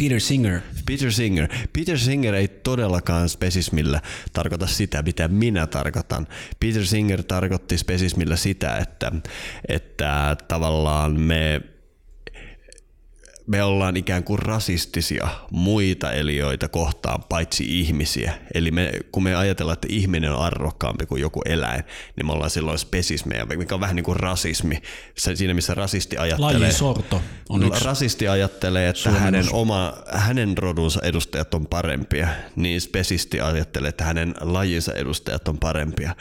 [0.00, 0.60] Peter Singer.
[0.86, 1.48] Peter Singer.
[1.72, 4.00] Peter Singer ei todellakaan spesismillä
[4.32, 6.26] tarkoita sitä, mitä minä tarkoitan.
[6.60, 9.12] Peter Singer tarkoitti spesismillä sitä, että,
[9.68, 11.62] että tavallaan me
[13.46, 18.32] me ollaan ikään kuin rasistisia muita eliöitä kohtaan, paitsi ihmisiä.
[18.54, 21.84] Eli me, kun me ajatellaan, että ihminen on arvokkaampi kuin joku eläin,
[22.16, 24.82] niin me ollaan silloin spesismeja, mikä on vähän niin kuin rasismi.
[25.16, 26.72] Siinä, missä rasisti ajattelee...
[26.72, 33.40] sorto on yksi Rasisti ajattelee, että hänen, oma, hänen rodunsa edustajat on parempia, niin spesisti
[33.40, 36.14] ajattelee, että hänen lajinsa edustajat on parempia.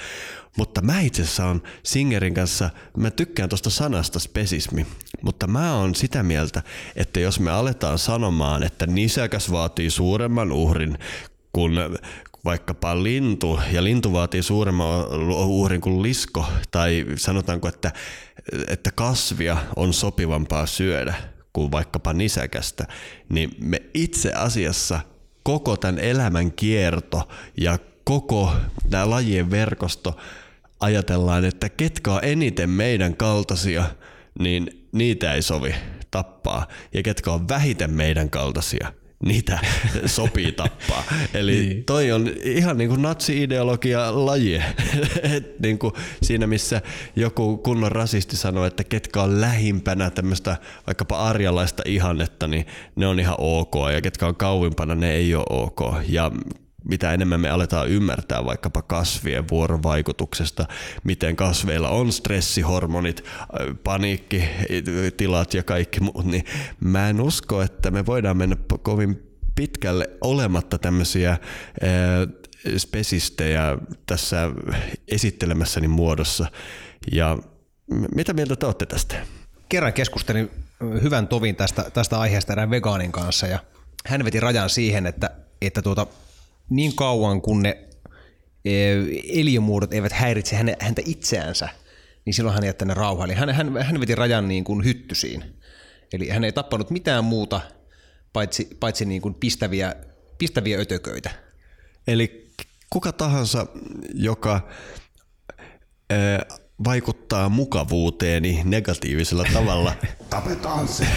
[0.55, 4.85] Mutta mä itse asiassa on Singerin kanssa, mä tykkään tuosta sanasta spesismi,
[5.21, 6.63] mutta mä oon sitä mieltä,
[6.95, 10.97] että jos me aletaan sanomaan, että nisäkäs vaatii suuremman uhrin
[11.53, 11.73] kuin
[12.45, 17.91] vaikkapa lintu, ja lintu vaatii suuremman uhrin kuin lisko, tai sanotaanko, että,
[18.67, 21.15] että kasvia on sopivampaa syödä
[21.53, 22.87] kuin vaikkapa nisäkästä,
[23.29, 24.99] niin me itse asiassa
[25.43, 28.51] koko tämän elämän kierto ja koko
[28.89, 30.17] tämä lajien verkosto
[30.85, 33.83] ajatellaan, että ketkä on eniten meidän kaltaisia,
[34.39, 35.75] niin niitä ei sovi
[36.11, 36.67] tappaa.
[36.93, 38.93] Ja ketkä on vähiten meidän kaltaisia,
[39.25, 39.59] niitä
[40.05, 41.03] sopii tappaa.
[41.33, 41.85] Eli niin.
[41.85, 44.61] toi on ihan niin kuin natsi-ideologia laji.
[45.35, 46.81] Et niin kuin siinä missä
[47.15, 50.57] joku kunnon rasisti sanoo, että ketkä on lähimpänä tämmöistä
[50.87, 52.65] vaikkapa arjalaista ihannetta, niin
[52.95, 53.75] ne on ihan ok.
[53.93, 55.79] Ja ketkä on kauimpana, ne ei ole ok.
[56.07, 56.31] Ja
[56.89, 60.65] mitä enemmän me aletaan ymmärtää vaikkapa kasvien vuorovaikutuksesta,
[61.03, 63.23] miten kasveilla on stressihormonit,
[63.83, 66.45] paniikkitilat ja kaikki muut, niin
[66.79, 71.37] mä en usko, että me voidaan mennä kovin pitkälle olematta tämmöisiä
[72.77, 74.51] spesistejä tässä
[75.07, 76.45] esittelemässäni muodossa.
[77.11, 77.37] Ja
[78.15, 79.15] mitä mieltä te olette tästä?
[79.69, 80.51] Kerran keskustelin
[81.03, 83.59] hyvän tovin tästä, tästä aiheesta erään vegaanin kanssa ja
[84.05, 85.31] hän veti rajan siihen, että,
[85.61, 86.07] että tuota,
[86.69, 87.77] niin kauan kun ne
[88.65, 88.71] e,
[89.33, 91.69] eliömuodot eivät häiritse häntä itseänsä,
[92.25, 93.29] niin silloin hän jättää ne rauhaan.
[93.29, 95.43] Eli hän, hän, hän veti rajan niin kuin hyttysiin.
[96.13, 97.61] Eli hän ei tappanut mitään muuta,
[98.33, 99.95] paitsi, paitsi niin kuin pistäviä,
[100.37, 101.29] pistäviä ötököitä.
[102.07, 102.51] Eli
[102.89, 103.67] kuka tahansa,
[104.13, 104.69] joka
[106.11, 106.15] ö,
[106.83, 109.93] vaikuttaa mukavuuteeni negatiivisella tavalla,
[110.29, 111.07] tapetaan se.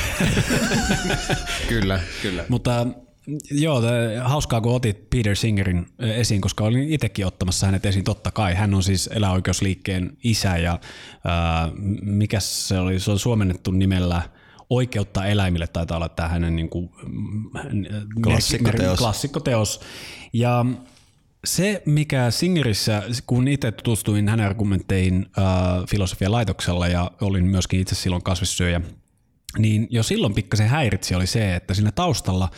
[1.69, 2.45] kyllä, kyllä.
[2.49, 2.87] Mutta
[3.51, 3.83] Joo,
[4.23, 8.55] hauskaa kun otit Peter Singerin esiin, koska olin itsekin ottamassa hänet esiin totta kai.
[8.55, 10.81] Hän on siis eläoikeusliikkeen isä ja
[11.25, 11.71] ää,
[12.03, 14.23] mikä se oli, se on suomennettu nimellä
[14.71, 16.91] Oikeutta eläimille taitaa olla tämä hänen niin kuin,
[18.23, 18.99] klassikkoteos.
[18.99, 19.81] klassikkoteos.
[20.33, 20.65] Ja
[21.45, 25.45] se, mikä Singerissä, kun itse tutustuin hänen argumentteihin äh,
[25.91, 28.81] filosofian laitoksella ja olin myöskin itse silloin kasvissyöjä,
[29.59, 32.51] niin jo silloin pikkasen häiritsi oli se, että siinä taustalla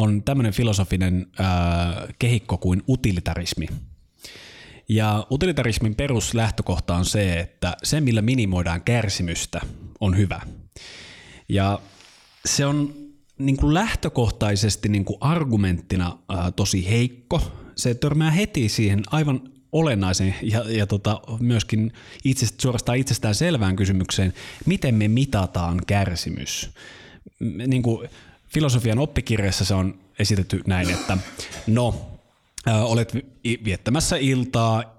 [0.00, 1.46] on tämmöinen filosofinen äh,
[2.18, 3.66] kehikko kuin utilitarismi.
[4.88, 9.60] Ja utilitarismin peruslähtökohta on se, että se millä minimoidaan kärsimystä
[10.00, 10.40] on hyvä.
[11.48, 11.80] Ja
[12.44, 12.94] se on
[13.38, 17.52] niin kuin lähtökohtaisesti niin kuin argumenttina ää, tosi heikko.
[17.76, 19.40] Se törmää heti siihen aivan
[19.72, 21.92] olennaisen ja, ja tota, myöskin
[22.24, 24.32] itse, suorastaan itsestään selvään kysymykseen,
[24.66, 26.70] miten me mitataan kärsimys.
[27.66, 28.08] Niin kuin
[28.54, 31.18] filosofian oppikirjassa se on esitetty näin, että
[31.66, 32.10] no,
[32.66, 33.12] olet
[33.64, 34.96] viettämässä iltaa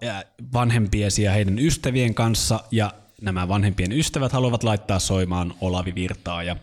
[0.53, 6.55] vanhempiesi ja heidän ystävien kanssa ja nämä vanhempien ystävät haluavat laittaa soimaan Olavi Virtaa ja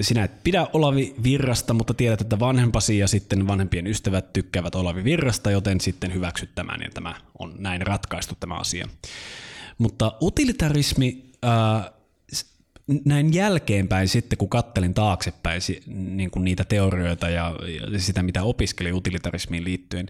[0.00, 5.04] sinä et pidä Olavi Virrasta, mutta tiedät, että vanhempasi ja sitten vanhempien ystävät tykkäävät Olavi
[5.04, 8.88] Virrasta, joten sitten hyväksyt tämän ja tämä on näin ratkaistu tämä asia.
[9.78, 11.24] Mutta utilitarismi
[13.04, 17.54] näin jälkeenpäin sitten, kun kattelin taaksepäin niin kuin niitä teorioita ja,
[17.96, 20.06] sitä, mitä opiskelin utilitarismiin liittyen,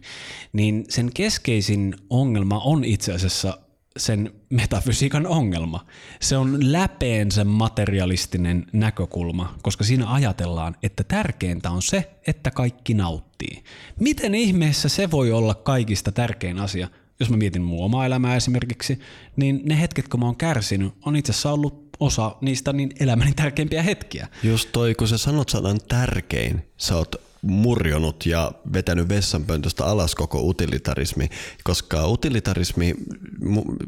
[0.53, 3.59] niin sen keskeisin ongelma on itse asiassa
[3.97, 5.87] sen metafysiikan ongelma.
[6.21, 13.63] Se on läpeensä materialistinen näkökulma, koska siinä ajatellaan, että tärkeintä on se, että kaikki nauttii.
[14.01, 16.89] Miten ihmeessä se voi olla kaikista tärkein asia?
[17.21, 19.01] Jos mä mietin mun omaa elämää esimerkiksi,
[19.37, 23.33] niin ne hetket, kun mä oon kärsinyt, on itse asiassa ollut osa niistä niin elämäni
[23.33, 24.29] tärkeimpiä hetkiä.
[24.43, 30.43] Just toi, kun sä sanot sanan tärkein, sä oot murjonut ja vetänyt vessanpöntöstä alas koko
[30.43, 31.29] utilitarismi,
[31.65, 32.95] koska utilitarismi,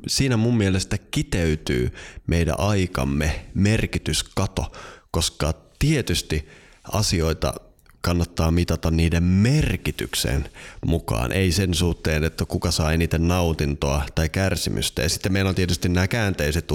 [0.06, 1.92] siinä mun mielestä kiteytyy
[2.26, 4.72] meidän aikamme merkityskato,
[5.10, 6.48] koska tietysti
[6.92, 7.54] asioita
[8.02, 10.48] kannattaa mitata niiden merkityksen
[10.86, 15.02] mukaan, ei sen suhteen, että kuka saa eniten nautintoa tai kärsimystä.
[15.02, 16.68] Ja sitten meillä on tietysti nämä käänteiset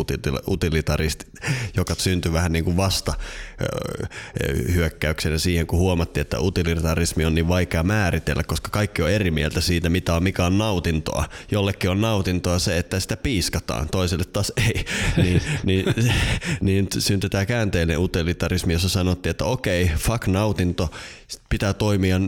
[0.48, 1.28] utilitaristit,
[1.78, 3.14] joka syntyi vähän niin kuin vasta
[4.74, 9.62] hyökkäyksenä siihen, kun huomattiin, että utilitarismi on niin vaikea määritellä, koska kaikki on eri mieltä
[9.62, 11.26] siitä, mitä on, mikä on nautintoa.
[11.52, 14.86] Jollekin on nautintoa se, että sitä piiskataan, toiselle taas ei.
[15.24, 15.86] niin, niin,
[16.62, 20.90] niin syntyi tämä käänteinen utilitarismi, jossa sanottiin, että okei, fuck nautinto,
[21.50, 22.20] pitää toimia,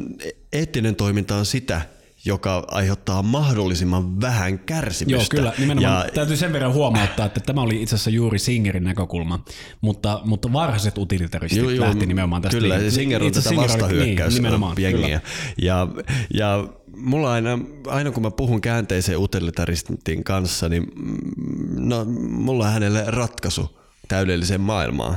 [0.54, 1.82] eettinen toiminta on sitä,
[2.26, 5.36] joka aiheuttaa mahdollisimman vähän kärsimystä.
[5.36, 5.54] Joo, kyllä.
[5.58, 9.44] Nimenomaan ja, täytyy sen verran huomauttaa, että tämä oli itse asiassa juuri Singerin näkökulma,
[9.82, 12.58] mutta, mutta varhaiset utilitaristit joo, joo, lähti nimenomaan tästä.
[12.58, 14.92] Kyllä, ja Singer on tätä vastahyökkäysjengiä.
[14.92, 15.22] Niin,
[15.62, 15.88] ja,
[16.34, 21.18] ja mulla aina, aina kun mä puhun käänteisen utilitaristin kanssa, niin mm,
[21.76, 25.16] no, mulla on hänelle ratkaisu täydelliseen maailmaan.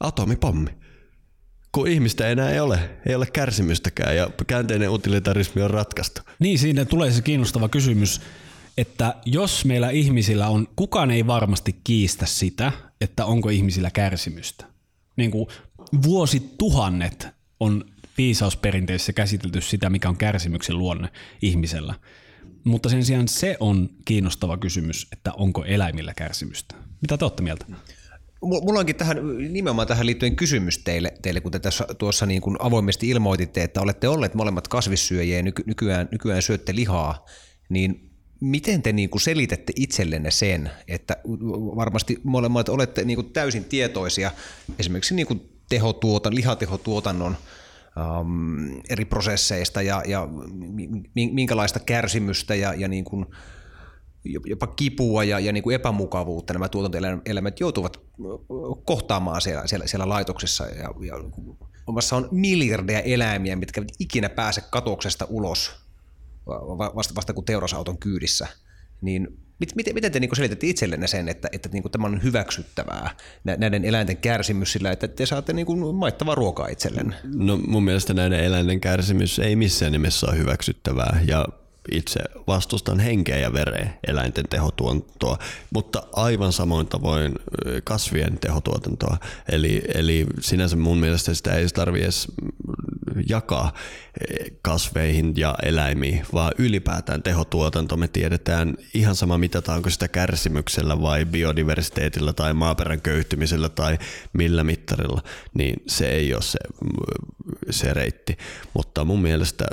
[0.00, 0.70] Atomipommi
[1.74, 6.20] kun ihmistä enää ei ole, ei ole kärsimystäkään ja käänteinen utilitarismi on ratkaistu.
[6.38, 8.20] Niin, siinä tulee se kiinnostava kysymys,
[8.78, 14.64] että jos meillä ihmisillä on, kukaan ei varmasti kiistä sitä, että onko ihmisillä kärsimystä.
[15.16, 15.46] Niin kuin
[16.02, 17.28] vuosituhannet
[17.60, 17.84] on
[18.18, 21.08] viisausperinteissä käsitelty sitä, mikä on kärsimyksen luonne
[21.42, 21.94] ihmisellä.
[22.64, 26.74] Mutta sen sijaan se on kiinnostava kysymys, että onko eläimillä kärsimystä.
[27.00, 27.66] Mitä te olette mieltä?
[28.44, 29.18] Mulla onkin tähän,
[29.52, 33.80] nimenomaan tähän liittyen kysymys teille, teille kun te tässä, tuossa niin kuin avoimesti ilmoititte, että
[33.80, 37.26] olette olleet molemmat kasvissyöjiä ja nyky, nykyään, nykyään syötte lihaa,
[37.68, 41.16] niin miten te niin kuin selitätte itsellenne sen, että
[41.76, 44.30] varmasti molemmat olette niin kuin täysin tietoisia
[44.78, 47.36] esimerkiksi niin kuin tehotuotan, lihatehotuotannon
[48.20, 50.28] um, eri prosesseista ja, ja
[51.14, 53.26] minkälaista kärsimystä ja, ja niin kuin,
[54.24, 58.00] jopa kipua ja, ja niin kuin epämukavuutta nämä tuotantoeläimet joutuvat
[58.84, 60.66] kohtaamaan siellä, siellä, siellä laitoksessa.
[60.66, 61.14] Ja, ja
[61.86, 65.72] omassa on miljardeja eläimiä, mitkä eivät ikinä pääse katoksesta ulos
[66.96, 68.46] vasta, vasta kuin teurasauton kyydissä.
[69.00, 69.28] Niin
[69.60, 73.10] mit, miten, miten te niin selitätte itsellenne sen, että, että niin tämä on hyväksyttävää,
[73.44, 77.16] näiden eläinten kärsimys sillä, että te saatte niin kuin maittavaa ruokaa itsellenne?
[77.34, 81.20] No mun mielestä näiden eläinten kärsimys ei missään nimessä ole hyväksyttävää.
[81.26, 81.48] Ja
[81.92, 85.38] itse vastustan henkeä ja vereen eläinten tehotuotantoa,
[85.70, 87.34] mutta aivan samoin tavoin
[87.84, 89.16] kasvien tehotuotantoa.
[89.48, 92.28] Eli, eli sinänsä mun mielestä sitä ei tarvitse edes
[93.28, 93.72] jakaa
[94.62, 102.32] kasveihin ja eläimiin, vaan ylipäätään tehotuotanto me tiedetään ihan sama mitataanko sitä kärsimyksellä vai biodiversiteetillä
[102.32, 103.98] tai maaperän köyhtymisellä tai
[104.32, 105.22] millä mittarilla,
[105.54, 106.58] niin se ei ole se,
[107.70, 108.38] se reitti.
[108.74, 109.66] Mutta mun mielestä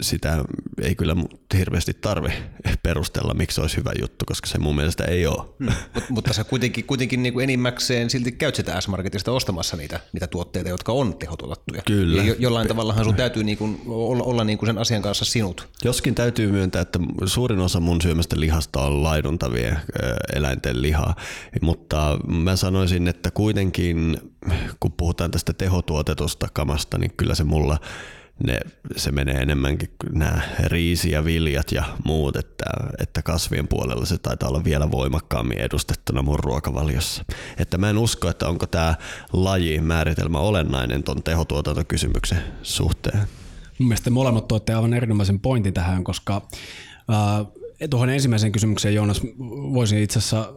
[0.00, 0.44] sitä
[0.82, 1.16] ei kyllä
[1.58, 2.32] hirveästi tarvi
[2.82, 5.48] perustella, miksi se olisi hyvä juttu, koska se mun mielestä ei ole.
[5.58, 5.72] Hmm.
[5.94, 10.26] Mut, mutta sä kuitenkin, kuitenkin niin kuin enimmäkseen silti käyt sitä S-Marketista ostamassa niitä, niitä
[10.26, 11.82] tuotteita, jotka on tehotuotettuja.
[11.86, 12.16] Kyllä.
[12.16, 15.24] Ja jo, jollain tavallahan sun täytyy niin kuin olla, olla niin kuin sen asian kanssa
[15.24, 15.68] sinut.
[15.84, 19.76] Joskin täytyy myöntää, että suurin osa mun syömästä lihasta on laiduntavia
[20.34, 21.14] eläinten lihaa,
[21.60, 24.18] mutta mä sanoisin, että kuitenkin
[24.80, 27.78] kun puhutaan tästä tehotuotetusta kamasta, niin kyllä se mulla
[28.46, 28.60] ne,
[28.96, 32.64] se menee enemmänkin nämä riisi ja viljat ja muut, että,
[32.98, 37.24] että kasvien puolella se taitaa olla vielä voimakkaammin edustettuna mun ruokavaliossa.
[37.58, 38.94] Että mä en usko, että onko tämä
[39.32, 43.18] laji määritelmä olennainen ton tehotuotantokysymyksen suhteen.
[43.78, 46.42] Mun mielestä molemmat tuotte aivan erinomaisen pointin tähän, koska
[47.90, 49.22] tuohon ensimmäiseen kysymykseen, Joonas,
[49.72, 50.52] voisin itse asiassa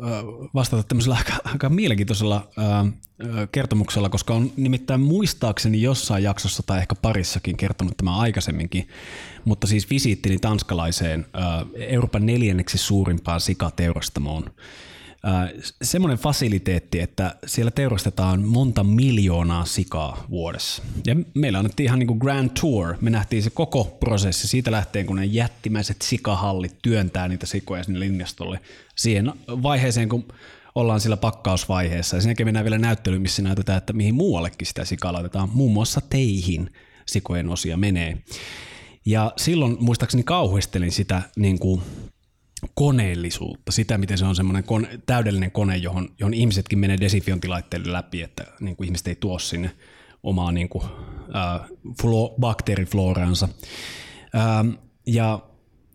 [0.54, 2.48] vastata tämmöisellä aika, aika mielenkiintoisella
[3.52, 8.88] kertomuksella, koska on nimittäin muistaakseni jossain jaksossa tai ehkä parissakin kertonut tämä aikaisemminkin,
[9.46, 11.26] mutta siis visiittini tanskalaiseen
[11.76, 14.52] Euroopan neljänneksi suurimpaan sikateurastamoon
[15.82, 20.84] semmoinen fasiliteetti, että siellä teurastetaan monta miljoonaa sikaa vuodessa.
[21.06, 22.96] Ja meillä annettiin ihan niin kuin grand tour.
[23.02, 28.00] Me nähtiin se koko prosessi siitä lähtien, kun ne jättimäiset sikahallit työntää niitä sikoja sinne
[28.00, 28.60] linjastolle
[28.96, 30.28] siihen vaiheeseen, kun
[30.76, 32.18] ollaan sillä pakkausvaiheessa.
[32.18, 35.50] Ja sen jälkeen mennään vielä näyttelyyn, missä näytetään, että mihin muuallekin sitä sikaa laitetaan.
[35.54, 36.74] Muun muassa teihin
[37.06, 38.18] sikojen osia menee.
[39.06, 41.82] Ja silloin muistaakseni kauhistelin sitä niin kuin
[42.74, 48.22] koneellisuutta, sitä miten se on semmoinen kone, täydellinen kone, johon, johon ihmisetkin menee desifiointilaitteille läpi,
[48.22, 49.72] että niin kuin ihmiset ei tuo sinne
[50.24, 50.84] omaa niin kuin,
[51.36, 51.70] äh,
[52.02, 53.50] flo, bakteerifloraansa.
[54.36, 54.70] Ähm,
[55.08, 55.40] ja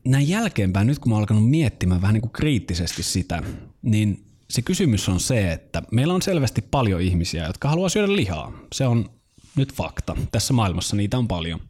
[0.04, 3.42] näin jälkeenpäin, nyt kun mä oon alkanut miettimään vähän niin kuin kriittisesti sitä,
[3.82, 8.52] niin se kysymys on se, että meillä on selvästi paljon ihmisiä, jotka haluaa syödä lihaa.
[8.74, 9.10] Se on
[9.56, 10.16] nyt fakta.
[10.32, 11.60] Tässä maailmassa niitä on paljon.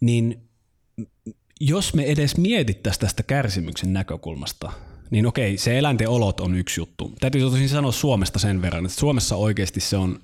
[0.00, 0.48] Niin
[1.64, 4.72] jos me edes mietittäisiin tästä kärsimyksen näkökulmasta,
[5.10, 7.12] niin okei, se eläinten olot on yksi juttu.
[7.20, 10.18] Täytyy tosin sanoa Suomesta sen verran, että Suomessa oikeasti se on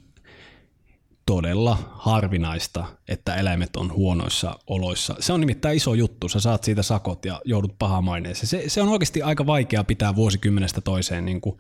[1.26, 5.16] todella harvinaista, että eläimet on huonoissa oloissa.
[5.20, 6.28] Se on nimittäin iso juttu.
[6.28, 8.46] Sä saat siitä sakot ja joudut pahaan maineeseen.
[8.46, 11.58] Se, se on oikeasti aika vaikea pitää vuosikymmenestä toiseen niin kuin,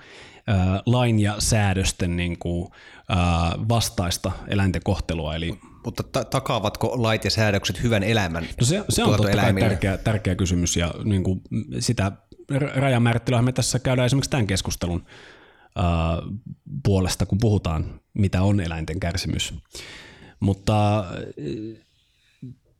[0.48, 2.68] äh, lain ja säädösten niin kuin,
[3.10, 5.34] äh, vastaista eläinten kohtelua.
[5.34, 9.54] Eli mutta ta- takaavatko lait ja säädökset hyvän elämän No se, se on totta kai
[9.54, 11.40] tärkeä, tärkeä kysymys ja niin kuin
[11.78, 12.12] sitä
[12.74, 15.04] rajamäärittelyä me tässä käydään esimerkiksi tämän keskustelun
[15.78, 15.84] äh,
[16.84, 19.54] puolesta, kun puhutaan, mitä on eläinten kärsimys.
[20.40, 21.04] Mutta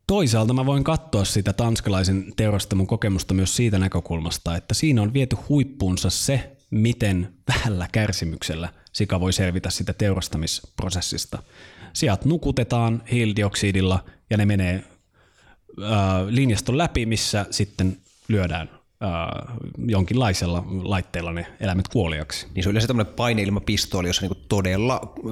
[0.06, 5.36] toisaalta mä voin katsoa sitä tanskalaisen teurastamon kokemusta myös siitä näkökulmasta, että siinä on viety
[5.48, 11.42] huippuunsa se, miten vähällä kärsimyksellä sika voi selvitä sitä teurastamisprosessista.
[11.92, 14.84] Sieltä nukutetaan hiilidioksidilla ja ne menee
[15.82, 17.96] ää, linjaston läpi, missä sitten
[18.28, 18.70] lyödään
[19.00, 22.46] ää, jonkinlaisella laitteella ne eläimet kuoliaksi.
[22.54, 25.30] Niin se on yleensä tämmöinen paineilmapistooli, jossa niinku todella ö,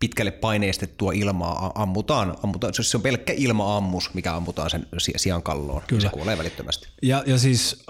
[0.00, 2.36] pitkälle paineistettua ilmaa ammutaan.
[2.42, 2.74] ammutaan.
[2.74, 4.86] Se on pelkkä ilmaammus, mikä ammutaan sen
[5.16, 5.82] sian kalloon.
[5.86, 6.02] Kyllä.
[6.02, 6.88] Se kuolee välittömästi.
[7.02, 7.84] Ja, ja siis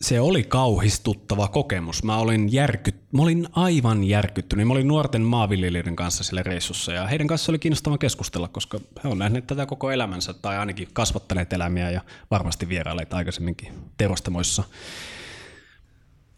[0.00, 2.02] se oli kauhistuttava kokemus.
[2.02, 4.66] Mä olin, järky, mä olin aivan järkyttynyt.
[4.66, 9.08] Mä olin nuorten maanviljelijöiden kanssa siellä reissussa ja heidän kanssa oli kiinnostava keskustella, koska he
[9.08, 12.00] on nähneet tätä koko elämänsä tai ainakin kasvattaneet eläimiä ja
[12.30, 14.64] varmasti vierailleet aikaisemminkin teurastamoissa.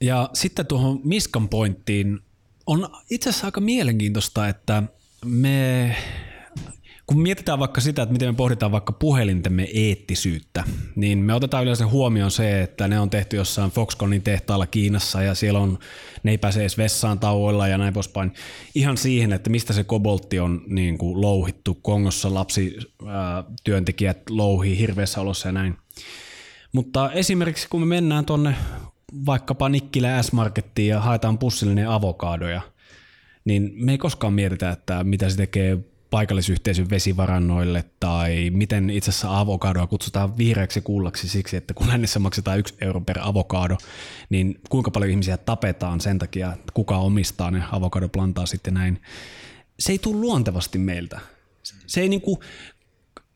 [0.00, 2.20] Ja sitten tuohon Miskan pointtiin
[2.66, 4.82] on itse asiassa aika mielenkiintoista, että
[5.24, 5.96] me
[7.06, 10.64] kun mietitään vaikka sitä, että miten me pohditaan vaikka puhelintemme eettisyyttä,
[10.96, 15.34] niin me otetaan yleensä huomioon se, että ne on tehty jossain Foxconnin tehtaalla Kiinassa ja
[15.34, 15.78] siellä on,
[16.22, 18.32] ne ei pääse edes vessaan tauoilla ja näin poispäin.
[18.74, 21.74] Ihan siihen, että mistä se koboltti on niin kuin louhittu.
[21.74, 22.76] Kongossa lapsi
[23.06, 25.76] ää, työntekijät louhii hirveässä olossa ja näin.
[26.72, 28.54] Mutta esimerkiksi kun me mennään tonne
[29.26, 32.60] vaikkapa Nikkilä S-Markettiin ja haetaan pussillinen avokadoja,
[33.44, 35.78] niin me ei koskaan mietitä, että mitä se tekee
[36.10, 42.58] paikallisyhteisön vesivarannoille tai miten itse asiassa avokadoa kutsutaan vihreäksi kullaksi siksi, että kun lännessä maksetaan
[42.58, 43.76] yksi euro per avokado,
[44.30, 49.02] niin kuinka paljon ihmisiä tapetaan sen takia, että kuka omistaa ne avokadoplantaa sitten näin.
[49.78, 51.20] Se ei tule luontevasti meiltä.
[51.86, 52.40] Se ei niinku,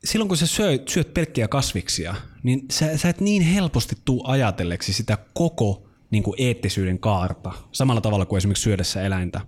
[0.03, 4.93] silloin kun sä syöt, syöt pelkkiä kasviksia, niin sä, sä et niin helposti tuu ajatelleeksi
[4.93, 9.41] sitä koko niin kuin eettisyyden kaarta, samalla tavalla kuin esimerkiksi syödessä eläintä.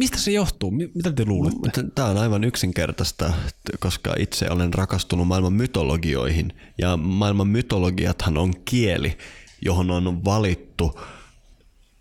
[0.00, 0.70] Mistä se johtuu?
[0.70, 1.84] Mitä te luulette?
[1.94, 3.32] Tämä on aivan yksinkertaista,
[3.78, 6.52] koska itse olen rakastunut maailman mytologioihin.
[6.78, 9.18] Ja maailman mytologiathan on kieli,
[9.62, 11.00] johon on valittu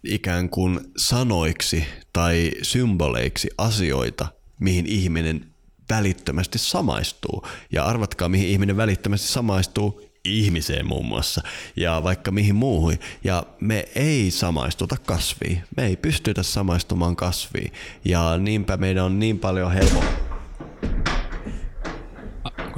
[0.03, 4.27] ikään kuin sanoiksi tai symboleiksi asioita,
[4.59, 5.45] mihin ihminen
[5.89, 7.47] välittömästi samaistuu.
[7.71, 11.41] Ja arvatkaa, mihin ihminen välittömästi samaistuu, ihmiseen muun muassa
[11.75, 12.93] ja vaikka mihin muuhun.
[13.23, 15.63] Ja me ei samaistuta kasviin.
[15.77, 17.73] Me ei pystytä samaistumaan kasviin.
[18.05, 20.29] Ja niinpä meidän on niin paljon helpompi.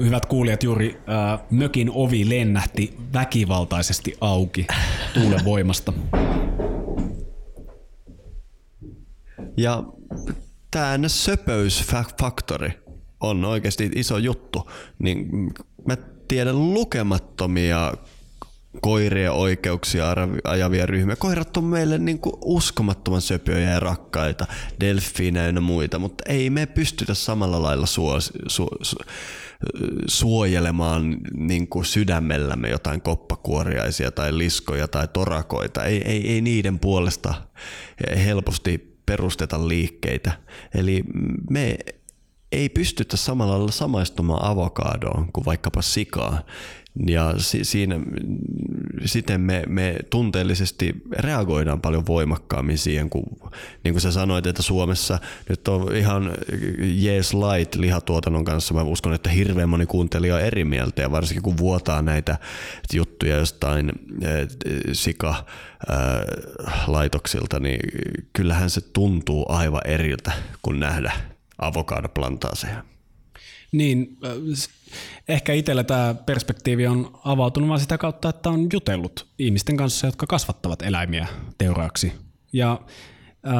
[0.03, 4.67] Hyvät kuulijat, juuri äh, mökin ovi lennähti väkivaltaisesti auki
[5.13, 5.93] tuulen voimasta.
[9.57, 9.83] Ja
[10.71, 12.81] tämä söpöysfaktori
[13.21, 14.71] on oikeasti iso juttu.
[14.99, 15.27] Niin
[15.87, 15.97] mä
[16.27, 17.93] tiedän lukemattomia
[18.81, 20.05] koirien oikeuksia
[20.43, 21.15] ajavia ryhmiä.
[21.15, 24.47] Koirat on meille niin kuin uskomattoman söpöjä ja rakkaita,
[24.79, 28.95] delfiinejä ja muita, mutta ei me pystytä samalla lailla suo, su, su,
[30.07, 35.85] suojelemaan niin kuin sydämellämme jotain koppakuoriaisia tai liskoja tai torakoita.
[35.85, 37.33] Ei, ei, ei niiden puolesta
[38.25, 40.31] helposti perusteta liikkeitä.
[40.75, 41.03] Eli
[41.49, 41.77] me
[42.51, 46.43] ei pystytä samalla lailla samaistumaan avokadoon kuin vaikkapa sikaan.
[47.07, 47.99] Ja si- siinä,
[49.05, 53.23] siten me, me tunteellisesti reagoidaan paljon voimakkaammin siihen, kun
[53.83, 56.31] niin kuin sä sanoit, että Suomessa nyt on ihan
[56.79, 58.73] jees light lihatuotannon kanssa.
[58.73, 62.37] Mä uskon, että hirveän moni kuuntelija on eri mieltä ja varsinkin kun vuotaa näitä
[62.93, 63.91] juttuja jostain
[64.93, 65.45] sika
[66.87, 67.79] laitoksilta, niin
[68.33, 70.31] kyllähän se tuntuu aivan eriltä,
[70.61, 71.11] kun nähdä
[71.61, 72.83] avokadoplantaaseen.
[73.71, 74.31] Niin, äh,
[75.27, 80.27] ehkä itsellä tämä perspektiivi on avautunut vain sitä kautta, että on jutellut ihmisten kanssa, jotka
[80.27, 82.13] kasvattavat eläimiä teuraaksi.
[82.53, 82.71] Ja
[83.47, 83.53] äh,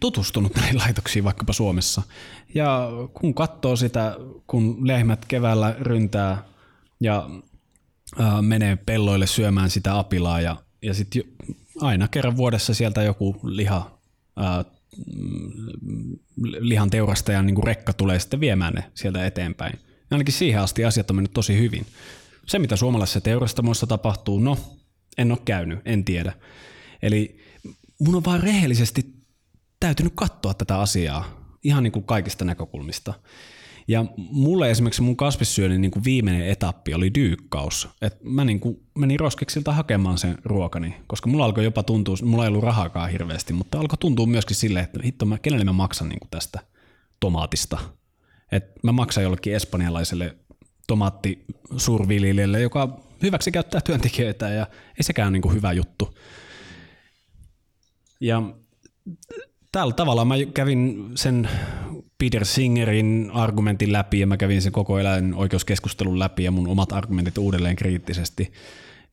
[0.00, 2.02] tutustunut näihin laitoksiin vaikkapa Suomessa.
[2.54, 6.44] Ja kun katsoo sitä, kun lehmät keväällä ryntää
[7.00, 7.30] ja
[8.20, 11.22] äh, menee pelloille syömään sitä apilaa ja, ja sitten
[11.80, 13.98] aina kerran vuodessa sieltä joku liha
[16.36, 19.78] lihan teurastajan niin rekka tulee sitten viemään ne sieltä eteenpäin.
[19.82, 21.86] Ja ainakin siihen asti asiat on mennyt tosi hyvin.
[22.46, 24.58] Se, mitä suomalaisessa teurastamoissa tapahtuu, no,
[25.18, 26.32] en ole käynyt, en tiedä.
[27.02, 27.40] Eli
[27.98, 29.06] mun on vaan rehellisesti
[29.80, 33.14] täytynyt katsoa tätä asiaa ihan niin kuin kaikista näkökulmista.
[33.88, 37.88] Ja mulle esimerkiksi mun kasvissyönnin niin viimeinen etappi oli dyykkaus.
[38.02, 42.44] Et mä niin kuin menin roskiksilta hakemaan sen ruokani, koska mulla alkoi jopa tuntua, mulla
[42.44, 46.08] ei ollut rahaakaan hirveästi, mutta alkoi tuntua myöskin silleen, että hitto, mä, kenelle mä maksan
[46.08, 46.60] niin kuin tästä
[47.20, 47.78] tomaatista.
[48.52, 50.36] Et mä maksan jollekin espanjalaiselle
[50.86, 54.66] tomaattisurviljelijälle, joka hyväksi käyttää työntekijöitä ja
[54.98, 56.14] ei sekään ole niin kuin hyvä juttu.
[58.20, 58.42] Ja
[59.72, 61.48] tällä tavalla mä kävin sen
[62.20, 66.92] Peter Singerin argumentin läpi ja mä kävin sen koko eläin oikeuskeskustelun läpi ja mun omat
[66.92, 68.52] argumentit uudelleen kriittisesti.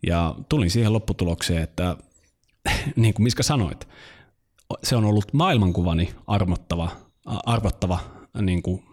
[0.08, 1.98] Ja tulin siihen lopputulokseen, että
[2.96, 3.88] niin kuin Miska sanoit,
[4.84, 6.92] se on ollut maailmankuvani armottava,
[7.26, 8.00] arvottava
[8.42, 8.84] niin kuin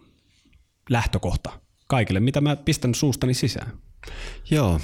[0.90, 1.50] lähtökohta
[1.86, 3.72] kaikille, mitä mä pistän suustani sisään.
[4.50, 4.80] Joo.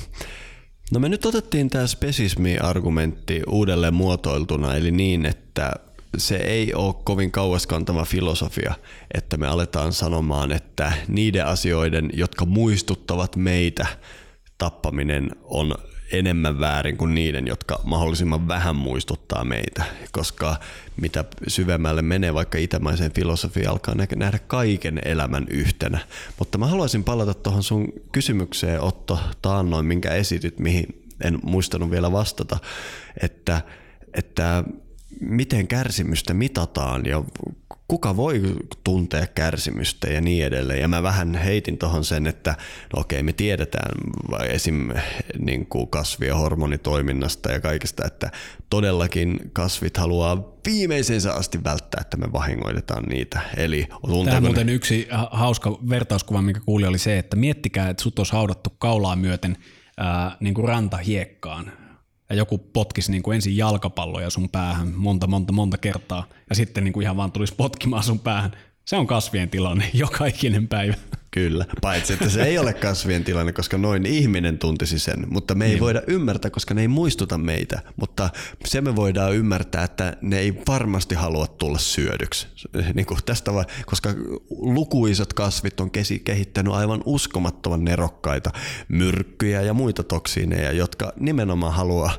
[0.93, 5.73] No me nyt otettiin tämä spesismi-argumentti uudelleen muotoiltuna, eli niin, että
[6.17, 8.75] se ei ole kovin kauaskantava filosofia,
[9.15, 13.87] että me aletaan sanomaan, että niiden asioiden, jotka muistuttavat meitä,
[14.59, 15.75] tappaminen on
[16.13, 20.57] enemmän väärin kuin niiden, jotka mahdollisimman vähän muistuttaa meitä, koska
[21.01, 25.99] mitä syvemmälle menee vaikka itämaiseen filosofiaan, alkaa nähdä kaiken elämän yhtenä.
[26.39, 30.87] Mutta mä haluaisin palata tuohon sun kysymykseen, Otto, taannoin, minkä esityt, mihin
[31.25, 32.59] en muistanut vielä vastata,
[33.23, 33.63] että,
[34.15, 34.65] että
[35.21, 37.25] miten kärsimystä mitataan ja
[37.89, 38.43] kuka voi
[38.85, 40.81] tuntea kärsimystä ja niin edelleen.
[40.81, 42.51] Ja mä vähän heitin tuohon sen, että
[42.95, 43.91] no okei, me tiedetään
[44.49, 44.89] esim.
[45.39, 48.31] Niin kuin kasvi- ja hormonitoiminnasta ja kaikesta, että
[48.71, 53.41] todellakin kasvit haluaa viimeisensä asti välttää, että me vahingoitetaan niitä.
[53.57, 53.87] Eli
[54.25, 54.73] Tämä on muuten ne...
[54.73, 59.57] yksi hauska vertauskuva, mikä kuuli, oli se, että miettikää, että sut olisi haudattu kaulaa myöten
[59.97, 61.73] ää, niin kuin rantahiekkaan
[62.31, 66.85] ja joku potkisi niin kuin ensin jalkapalloja sun päähän monta, monta, monta kertaa ja sitten
[66.85, 68.53] niin kuin ihan vaan tulisi potkimaan sun päähän.
[68.91, 70.95] Se on kasvien tilanne joka ikinen päivä.
[71.31, 75.65] Kyllä, paitsi että se ei ole kasvien tilanne, koska noin ihminen tuntisi sen, mutta me
[75.65, 75.81] ei niin.
[75.81, 78.31] voida ymmärtää, koska ne ei muistuta meitä, mutta
[78.65, 82.49] se me voidaan ymmärtää, että ne ei varmasti halua tulla syödyksi.
[82.95, 84.11] Niin kuin tästä vai, koska
[84.51, 85.91] lukuisat kasvit on
[86.25, 88.51] kehittänyt aivan uskomattoman nerokkaita
[88.89, 92.19] myrkkyjä ja muita toksiineja, jotka nimenomaan haluaa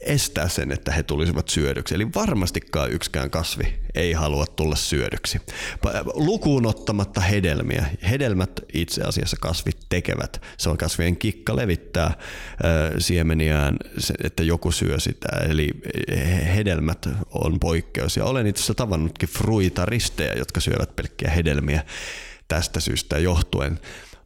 [0.00, 1.94] estää sen, että he tulisivat syödyksi.
[1.94, 5.40] Eli varmastikaan yksikään kasvi ei halua tulla syödyksi.
[6.14, 7.86] Lukuun ottamatta hedelmiä.
[8.10, 10.42] Hedelmät itse asiassa kasvit tekevät.
[10.58, 12.14] Se on kasvien kikka levittää
[12.98, 13.76] siemeniään,
[14.24, 15.28] että joku syö sitä.
[15.48, 15.70] Eli
[16.54, 18.16] hedelmät on poikkeus.
[18.16, 21.84] Ja olen itse asiassa tavannutkin fruitaristejä, jotka syövät pelkkiä hedelmiä
[22.48, 23.80] tästä syystä johtuen.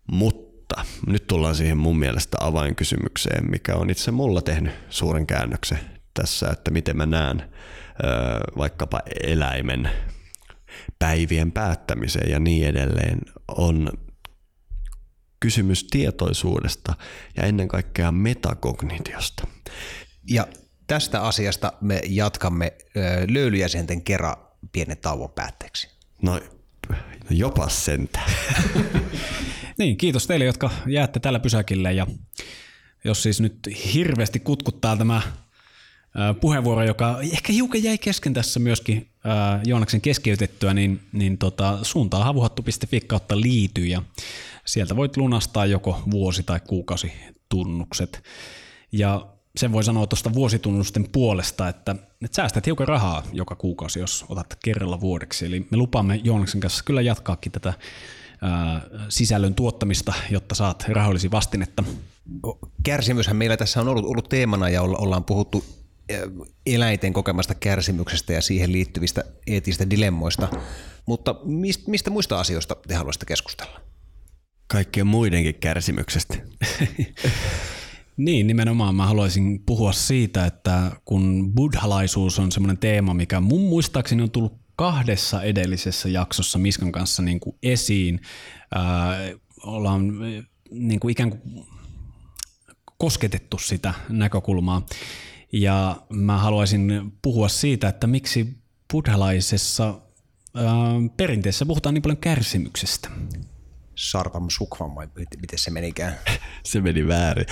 [0.07, 0.46] Mutta
[1.07, 5.81] nyt tullaan siihen mun mielestä avainkysymykseen, mikä on itse mulla tehnyt suuren käännöksen
[6.15, 7.51] tässä, että miten mä näen
[8.57, 9.91] vaikkapa eläimen
[10.99, 13.91] päivien päättämiseen ja niin edelleen, on
[15.41, 16.95] kysymys tietoisuudesta
[17.37, 19.47] ja ennen kaikkea metakognitiosta.
[20.31, 20.47] Ja
[20.87, 22.73] tästä asiasta me jatkamme
[23.29, 24.37] löylyjäsenten kerran
[24.73, 25.89] pienen tauon päätteeksi.
[26.23, 26.41] No,
[26.89, 28.21] no jopa sentä.
[29.79, 32.07] niin, kiitos teille, jotka jäätte tällä pysäkille ja
[33.05, 33.59] jos siis nyt
[33.95, 35.23] hirveästi kutkuttaa tämä
[36.41, 39.09] puheenvuoro, joka ehkä hiukan jäi kesken tässä myöskin
[39.65, 44.03] Joonaksen keskeytettyä, niin, niin tota, suuntaa havuhattu.fi kautta liity ja
[44.65, 48.23] sieltä voit lunastaa joko vuosi- tai kuukausitunnukset.
[48.93, 54.25] Ja sen voi sanoa tuosta vuositunnusten puolesta, että, että säästät hiukan rahaa joka kuukausi, jos
[54.29, 55.47] otat kerralla vuodeksi.
[55.47, 57.75] Eli me lupaamme Joonaksen kanssa kyllä jatkaakin tätä
[58.43, 61.85] ää, sisällön tuottamista, jotta saat rahallisia vastinetta.
[62.83, 65.65] Kärsimyshän meillä tässä on ollut, ollut teemana ja ollaan puhuttu
[66.67, 70.49] eläinten kokemasta kärsimyksestä ja siihen liittyvistä eettisistä dilemmoista.
[71.07, 73.81] Mutta mistä, mistä muista asioista te haluaisitte keskustella?
[74.67, 76.37] Kaikkien muidenkin kärsimyksestä.
[78.17, 84.23] Niin, nimenomaan mä haluaisin puhua siitä, että kun buddhalaisuus on semmoinen teema, mikä mun muistaakseni
[84.23, 88.21] on tullut kahdessa edellisessä jaksossa Miskan kanssa niin kuin esiin,
[88.75, 89.17] ää,
[89.63, 90.13] ollaan
[90.71, 91.67] niin kuin ikään kuin
[92.99, 94.87] kosketettu sitä näkökulmaa.
[95.53, 98.57] Ja mä haluaisin puhua siitä, että miksi
[98.93, 100.01] buddhalaisessa
[100.55, 100.65] ää,
[101.17, 103.09] perinteessä puhutaan niin paljon kärsimyksestä.
[103.97, 106.19] Sarvam Sukvam vai miten se menikään?
[106.65, 107.47] Se meni väärin.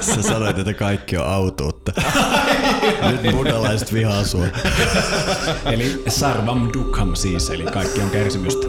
[0.00, 1.92] Sä sanoit, että kaikki on autuutta.
[3.10, 4.46] Nyt buddhalaiset vihaa sua.
[5.72, 8.66] eli Sarvam Dukham siis, eli kaikki on kärsimystä.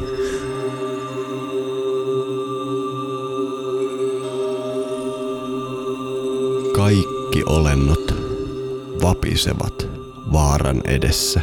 [6.76, 8.16] Kaikki olennot
[9.02, 9.88] vapisevat
[10.34, 11.42] vaaran edessä.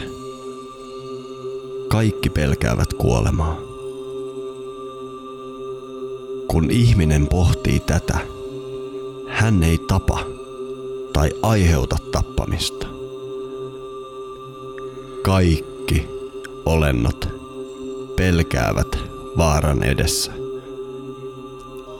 [1.89, 3.66] Kaikki pelkäävät kuolemaa.
[6.49, 8.18] Kun ihminen pohtii tätä,
[9.28, 10.20] hän ei tapa
[11.12, 12.86] tai aiheuta tappamista.
[15.22, 16.09] Kaikki
[16.64, 17.28] olennot
[18.16, 18.99] pelkäävät
[19.36, 20.32] vaaran edessä.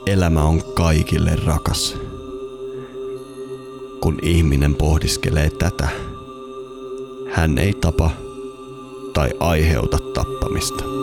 [0.05, 1.97] Elämä on kaikille rakas.
[4.01, 5.87] Kun ihminen pohdiskelee tätä,
[7.31, 8.09] hän ei tapa
[9.13, 10.96] tai aiheuta tappamista.